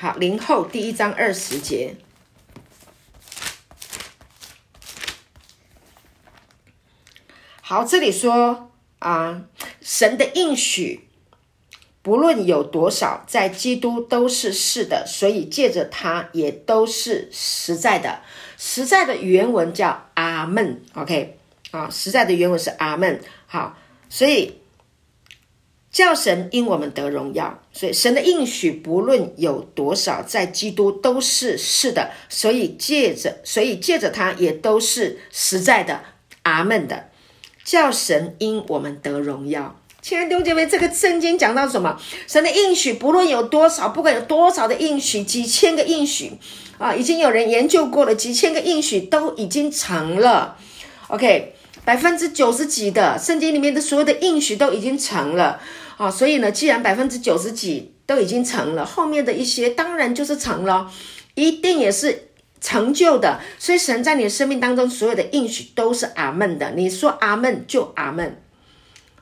[0.00, 1.94] 好，零后第一章二十节。
[7.60, 8.70] 好，这里说
[9.00, 9.42] 啊，
[9.82, 11.06] 神的应许，
[12.00, 18.22] 不论有多少，在基督都是是的，所以借着他也都是实在的。
[18.56, 21.38] 实在的原文叫阿门，OK
[21.72, 23.20] 啊，实在的原文是阿门。
[23.46, 23.76] 好，
[24.08, 24.59] 所以。
[25.92, 36.00] 叫神因我们得荣耀，所以神的应许不论有多少，在基督都是是的，所以借着，所以借着他也都是实在的，
[36.42, 37.08] 阿门的。
[37.64, 42.00] 叫神因我们得荣耀，亲爱的弟兄姐妹，这个圣经讲到什么？
[42.28, 46.32] 神的应许不论有多少，不管有多少的应许，几千个应许
[46.78, 50.56] 啊，已经有人研究过了，几千个应许都已经成了。
[51.08, 51.54] OK。
[51.84, 55.60] 百分之九十几的圣经里面的所有的应许都已经成了
[55.96, 60.90] 啊，所以呢，既然百分之九十几都已经成了，后面的一些当然就是成了，
[61.34, 63.40] 一定也是成就的。
[63.58, 68.40] 所以神在你的生命当中所有的应许都是阿门的，你说阿门就阿门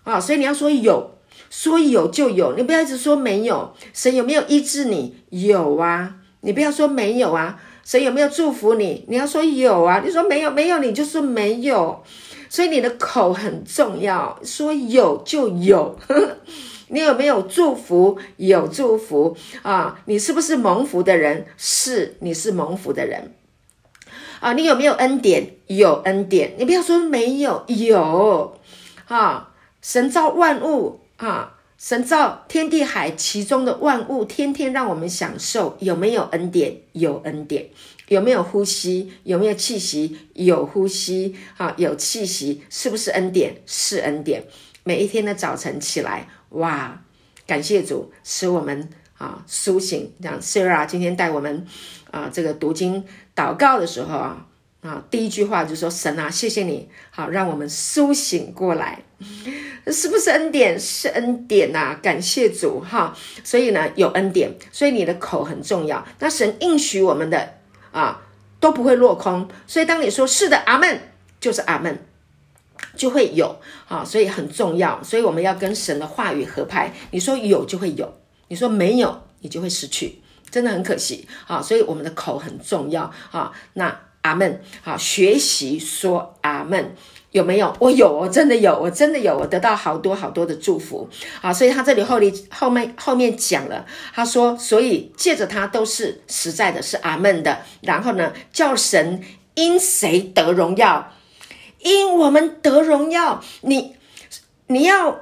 [0.04, 0.20] 啊。
[0.20, 1.18] 所以你要说有，
[1.50, 3.74] 说有就有，你不要一直说没有。
[3.94, 5.16] 神有没有医治你？
[5.30, 7.60] 有啊，你不要说没有啊。
[7.84, 9.04] 神有没有祝福你？
[9.08, 10.02] 你要说有啊。
[10.04, 12.04] 你说没有，没有你就说没有。
[12.48, 15.98] 所以你的口很重要，说有就有。
[16.90, 18.18] 你有没有祝福？
[18.38, 20.00] 有祝福啊！
[20.06, 21.46] 你是不是蒙福的人？
[21.58, 23.34] 是，你是蒙福的人
[24.40, 24.54] 啊！
[24.54, 25.56] 你有没有恩典？
[25.66, 26.54] 有恩典。
[26.56, 28.58] 你不要说没有，有
[29.06, 29.50] 啊！
[29.82, 35.76] 神造万物啊，神造天地海其中的万物，天天让我们享受。
[35.80, 36.78] 有没有恩典？
[36.92, 37.68] 有恩典。
[38.08, 39.12] 有没有呼吸？
[39.24, 40.16] 有没有气息？
[40.34, 43.56] 有呼吸，啊，有气息，是不是恩典？
[43.66, 44.44] 是恩典。
[44.82, 47.02] 每一天的早晨起来，哇，
[47.46, 48.88] 感谢主，使我们
[49.18, 50.10] 啊苏醒。
[50.22, 51.66] 这样，Sarah 今天带我们
[52.10, 53.04] 啊这个读经
[53.36, 54.46] 祷告的时候啊
[54.80, 59.02] 啊，第一句话就说：“神啊，谢谢你，好让我们苏醒过来。
[59.92, 60.80] ”是不是恩典？
[60.80, 63.14] 是恩典呐、感谢主哈。
[63.44, 66.06] 所以呢，有恩典，所以你的口很重要。
[66.18, 67.57] 那神应许我们的。
[67.92, 68.22] 啊，
[68.60, 71.00] 都不会落空，所以当你说是的，阿门，
[71.40, 72.06] 就是阿门，
[72.96, 76.92] 就会有啊，所以很重要，所以我们要跟神的话语合拍。
[77.10, 80.20] 你说有就会有，你说没有，你就会失去，
[80.50, 81.62] 真的很可惜啊。
[81.62, 83.52] 所以我们的口很重要啊。
[83.74, 86.94] 那阿门，好，学习说阿门。
[87.32, 87.74] 有没有？
[87.78, 91.08] 我有，我真的有，我真的有，我得到好多好多的祝福
[91.40, 91.52] 啊！
[91.52, 97.58] 所以他这里后里后面后面讲了，他说，所以借着他都是实在的，是阿门的。
[97.82, 99.22] 然后呢，叫神
[99.54, 101.12] 因谁得荣耀？
[101.80, 103.42] 因我们得荣耀。
[103.62, 103.94] 你
[104.66, 105.20] 你要。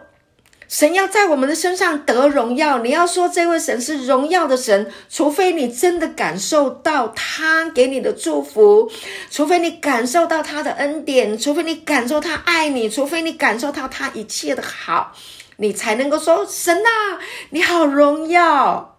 [0.68, 8.90] 神要在我们的身上得荣耀，你要说这位神是荣耀的神，除非你真的感受到他给你的祝福，
[9.30, 15.12] 除非你感受到他的恩典，除非你感受他爱你，除非你感受到他一切的好，
[15.58, 18.98] 你才能够说神啊，你好荣耀。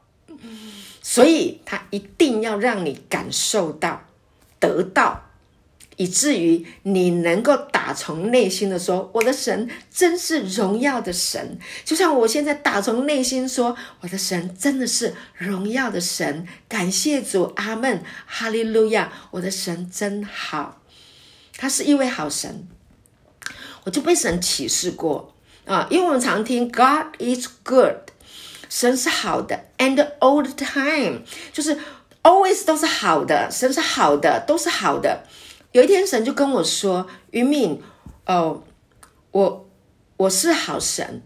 [1.01, 4.01] 所以他一定要让你感受到、
[4.59, 5.26] 得到。
[5.97, 19.11] 以至于你能够打从内心的说：“我的神真是荣耀的神。”就像我现在打从内心说：“我的神真的是荣耀的神。”感谢主，阿门，哈利路亚！
[19.31, 20.81] 我的神真好，
[21.57, 22.67] 他是一位好神。
[23.83, 25.33] 我就被神启示过
[25.65, 28.11] 啊，因为我们常听 “God is good”，
[28.69, 31.21] 神是好的，and all the time，
[31.51, 31.77] 就是
[32.21, 35.23] always 都是好的，神是好的，都是好的。
[35.73, 37.79] 有一天，神就跟我说：“于敏，
[38.25, 38.63] 哦，
[39.31, 39.69] 我
[40.15, 41.21] 我是好神，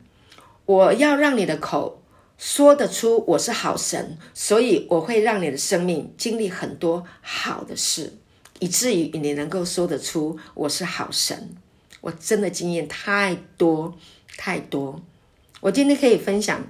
[0.65, 2.01] 我要让你的口
[2.37, 8.17] 说得出我是好神，所以我会让你的生命经历很多好的事，
[8.59, 11.55] 以至于你能够说得出我是好神。
[12.01, 13.95] 我真的经验太多
[14.37, 14.99] 太多，
[15.61, 16.65] 我今天可以分享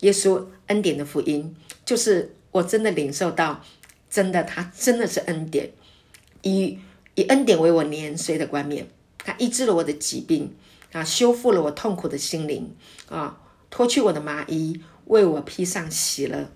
[0.00, 1.54] 耶稣恩典的福音，
[1.84, 3.62] 就是我真的领受到，
[4.10, 5.70] 真的他真的是恩典，
[6.42, 6.78] 一。”
[7.16, 8.86] 以恩典为我年岁的冠冕，
[9.18, 10.54] 他医治了我的疾病
[10.92, 12.74] 啊，修复了我痛苦的心灵
[13.08, 13.38] 啊，
[13.70, 16.46] 脱去我的麻衣，为我披上喜乐，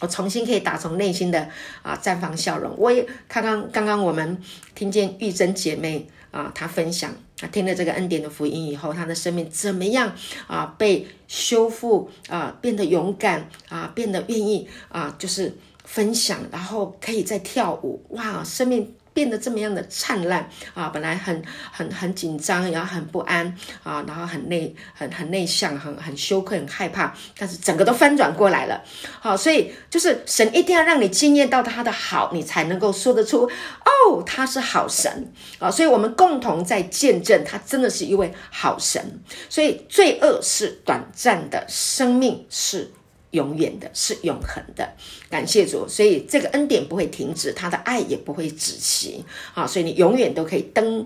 [0.00, 1.48] 我重新可以打从内心的
[1.82, 2.74] 啊绽放笑容。
[2.76, 4.42] 我也刚刚刚刚我们
[4.74, 10.12] 听见玉珍姐妹啊，她分享，她听了这个恩典的福音以后，她的生命怎么样
[10.48, 18.94] 啊被修复啊，变得勇敢啊，变得愿意啊，就是分享，然后可以再跳舞，哇，生命。
[19.18, 20.90] 变得这么样的灿烂啊！
[20.90, 21.42] 本来很
[21.72, 23.52] 很很紧张，然后很不安
[23.82, 28.80] 啊，然后很内很很内向，很很羞愧，很害怕，但是整个都翻转过来了。
[29.18, 33.42] 好，所以就是神一定要让你经验到他的好，你才能够说得出
[33.84, 35.68] 哦，他是好神啊！
[35.68, 39.20] 所以我们共同在见证，他真的是一位好神。
[39.48, 42.92] 所以罪恶是短暂的，生命是。
[43.32, 44.88] 永远的是永恒的，
[45.28, 49.24] 感谢主，所以这个恩典不会停止，他的爱也不会止息
[49.54, 49.66] 啊！
[49.66, 51.04] 所以你永远都可以登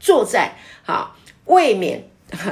[0.00, 2.08] 坐在啊卫冕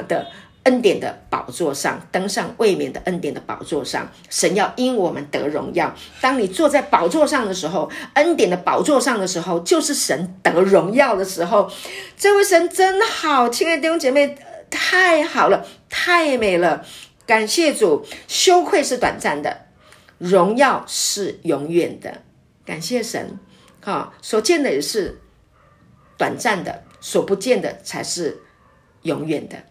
[0.07, 0.27] 的
[0.63, 4.11] 恩典的宝座上，登上卫冕的恩典的宝座上。
[4.31, 5.95] 神要因我们得荣耀。
[6.21, 11.71] 当你坐在宝座上的时候，恩典的宝座上的时候，就是神得荣耀的时候。
[12.17, 14.39] 这位神真好，亲爱的弟兄姐妹，
[14.71, 16.85] 太好了，太美了。
[17.27, 19.67] 感谢主，羞愧是短暂的，
[20.19, 22.23] 荣耀是永远的。
[22.65, 23.39] 感谢神，
[23.83, 25.21] 哈，所见的也是
[26.17, 28.43] 短暂的，所不见的才是
[29.03, 29.65] 永远的。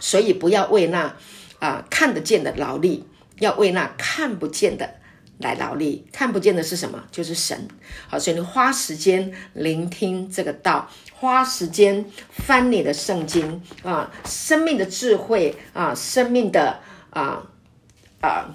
[0.00, 1.16] 所以不要为那
[1.60, 3.06] 啊、看得见的劳力，
[3.38, 4.94] 要为那看不见的
[5.38, 6.08] 来劳力。
[6.12, 7.04] 看不见的是什么？
[7.12, 7.68] 就是神。
[8.08, 10.90] 好，所以你花时间聆听这个道。
[11.22, 17.48] 花时间翻你的圣经啊，生命的智慧啊，生命的啊
[18.20, 18.52] 啊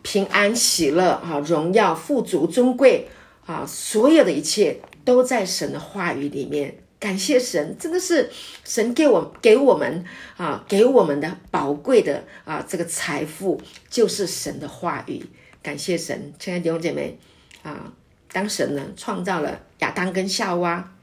[0.00, 3.06] 平安喜乐啊，荣耀富足尊贵
[3.44, 6.78] 啊，所有的一切都在神的话语里面。
[6.98, 8.30] 感谢神，真的是
[8.64, 10.02] 神给我给我们
[10.38, 13.60] 啊，给我们的宝贵的啊这个财富
[13.90, 15.22] 就是神的话语。
[15.62, 17.18] 感谢神，亲爱的弟兄姐妹
[17.62, 17.92] 啊，
[18.32, 20.94] 当神呢创造了亚当跟夏娃。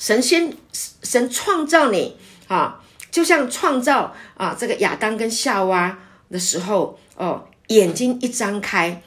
[0.00, 2.16] 神先神创造你
[2.48, 2.82] 啊，
[3.12, 5.98] 就像创造啊这个亚当跟夏娃
[6.30, 9.02] 的时候哦，眼睛一张开，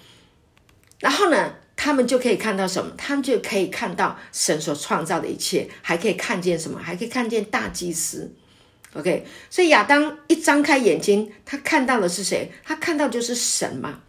[1.00, 2.91] 然后呢，他们就可以看到什么？
[2.96, 6.80] 他们就可以看到神所创造的一切，还可以看见什么？
[6.80, 8.32] 还可以看见大祭司。
[8.94, 12.52] OK，所以亚当一张开眼睛，他看到的是谁？
[12.64, 14.00] 他看到就是神嘛。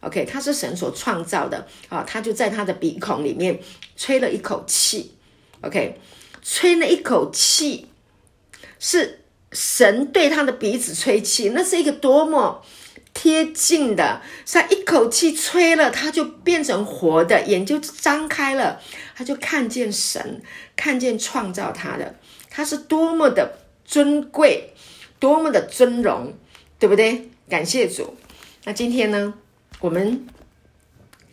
[0.00, 3.58] OK，他是神所创造的啊，他就在他的鼻孔里面
[3.96, 5.14] 吹了一口气。
[5.62, 5.98] OK。
[6.44, 7.88] 吹了一口气，
[8.78, 12.62] 是神对他的鼻子吹气，那是一个多么
[13.14, 14.20] 贴近的！
[14.46, 18.78] 他一口气吹了，他就变成活的，眼就张开了，
[19.16, 20.42] 他就看见神，
[20.76, 22.14] 看见创造他的，
[22.50, 24.74] 他是多么的尊贵，
[25.18, 26.34] 多么的尊荣，
[26.78, 27.30] 对不对？
[27.48, 28.16] 感谢主。
[28.64, 29.32] 那今天呢，
[29.80, 30.26] 我们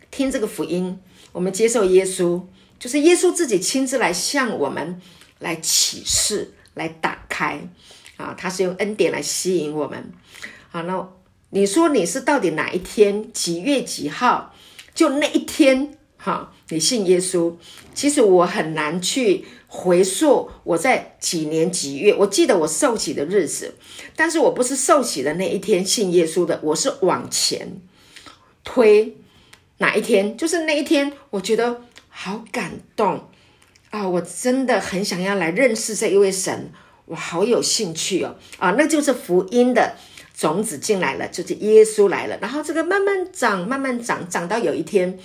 [0.09, 1.01] 听这个福音，
[1.33, 2.43] 我们接受耶稣。
[2.81, 4.99] 就是耶稣自己亲自来向我们
[5.37, 7.61] 来启示、来打开
[8.17, 10.11] 啊，他是用恩典来吸引我们。
[10.71, 11.07] 好，那
[11.51, 14.55] 你说你是到底哪一天几月几号？
[14.95, 17.53] 就那一天哈，你信耶稣？
[17.93, 23.75] 其实我很难去回溯我在几年几月，我记得我受洗的日子，
[24.15, 27.79] 但是我不是受洗的那一天信耶稣的，我是往前
[28.63, 29.17] 推
[29.77, 30.35] 哪一天？
[30.35, 31.83] 就是那一天，我觉得。
[32.11, 33.27] 好感动
[33.89, 34.07] 啊！
[34.07, 36.71] 我真的很想要来认识这一位神，
[37.05, 39.95] 我好有兴趣哦，啊，那就是福音的
[40.37, 45.17] 种子进来了，就是耶稣来了，然后这个慢慢长，慢慢长，长到有一天。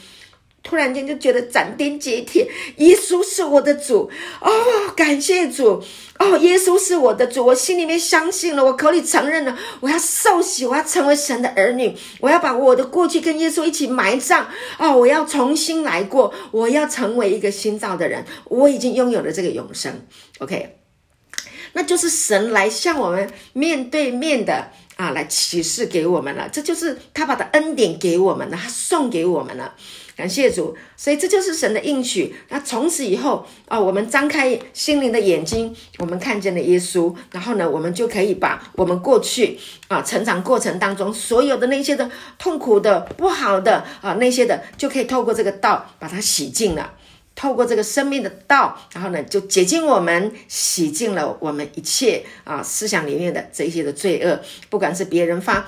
[0.66, 4.10] 突然间就觉得斩钉截铁，耶稣是我的主。
[4.40, 4.50] 哦，
[4.96, 5.80] 感谢主。
[6.18, 14.48] 哦，耶稣是我的主，我心里面相信了，我口里承认了，我要受洗，我要成为神的儿女，我要把我的过去跟耶稣一起埋葬。
[14.78, 20.04] 哦，我要重新来过，我要成为一个新造的人，我已经拥有了这个永生。
[20.38, 20.78] OK，
[21.74, 29.74] 那就是神来向我们面对面的啊，来启示给我们了，这就是他把的恩典给我们了，他送给我们了。
[30.16, 32.34] 感谢主，所以这就是神的应许。
[32.48, 39.58] 那从此以后啊，我们张开心灵的眼睛，我们看见了耶稣，然后呢，我们就可以把我们过去
[39.88, 46.94] 啊成长过程当中所有的那些的痛苦的、不好的啊那些的，就可以透过这个道把它洗净了。
[47.34, 54.40] 透过这个生命的道，然后呢，就洁净我们，洗净了我们一切啊思想里面的这些的罪恶，
[54.70, 55.66] 不管是别人发。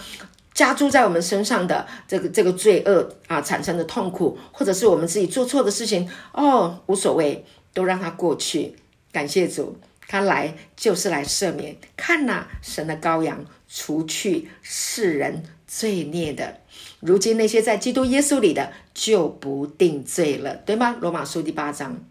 [0.58, 8.74] 加诸在我们身上的这个这个罪恶啊，产生的痛苦，或者是我们自己做错的事情，哦，无所谓，都让它过去。
[9.12, 9.78] 感谢主，
[10.08, 11.76] 他来就是来赦免。
[11.96, 16.58] 看呐，神的羔羊，除去世人罪孽的。
[16.98, 20.96] 如今那些在基督耶稣里的，就不定罪了，对吗？
[21.00, 22.04] 罗马书第八章。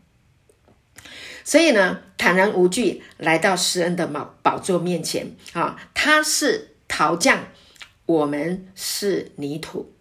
[1.44, 7.48] 所以呢，坦然无惧来到施恩的宝宝座面前啊，他是陶匠。
[8.08, 9.92] 我们是泥土，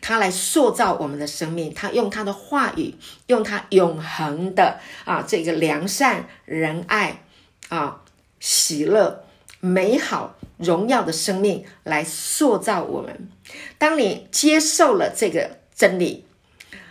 [0.00, 1.74] 他来塑造我们的生命。
[1.74, 2.94] 他用他的话语，
[3.26, 7.24] 用他永恒的啊，这个良善、仁爱
[7.68, 8.02] 啊、
[8.38, 9.24] 喜乐、
[9.58, 13.28] 美好、荣耀的生命来塑造我们。
[13.76, 16.24] 当你接受了这个真理，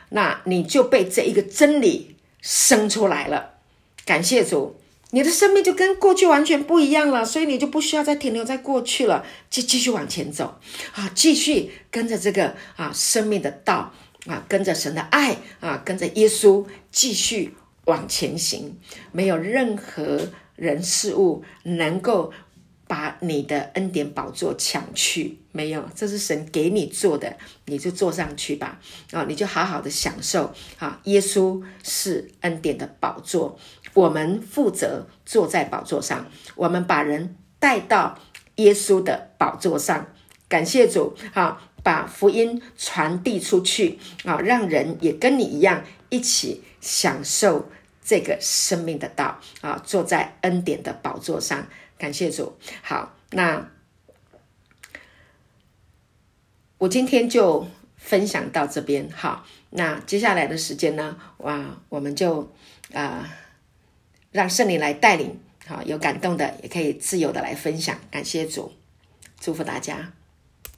[0.09, 3.53] 那你就被这一个真理生出来了。
[4.05, 4.75] 感谢主。
[5.15, 10.59] 你的生命就跟过去完全不一样了，所以你就不需要再停留在过去了，就继续往前走
[10.93, 13.93] 啊，继续跟着这个啊生命的道
[14.27, 17.55] 啊，跟着神的爱啊，跟着耶稣继续
[17.85, 18.77] 往前行。
[19.13, 20.19] 没有任何
[20.57, 22.33] 人事物能够
[22.85, 27.37] 把你的恩典宝座抢去，没有，这是神给你做的，
[27.67, 33.57] 你就坐上去吧啊，你就好好的享受啊，耶稣是恩典的宝座。
[33.95, 38.19] 我们负责坐在宝座上，我们把人带到
[38.55, 40.05] 耶稣的宝座上。
[40.49, 47.69] 感谢主，啊，把福音传递出去，啊，让人也跟你一样一起享受
[48.03, 51.65] 这个生命的道，啊，坐在恩典的宝座上。
[51.97, 52.57] 感谢主。
[52.83, 53.71] 好，那
[56.79, 57.65] 我今天就
[57.95, 59.09] 分享到这边。
[59.09, 62.53] 好，那接下来的时间呢，哇，我们就
[62.93, 63.25] 啊。
[64.35, 68.73] 让圣灵来带领，好，有感动的也可以自由的来分享，感谢主，
[69.39, 70.11] 祝福大家。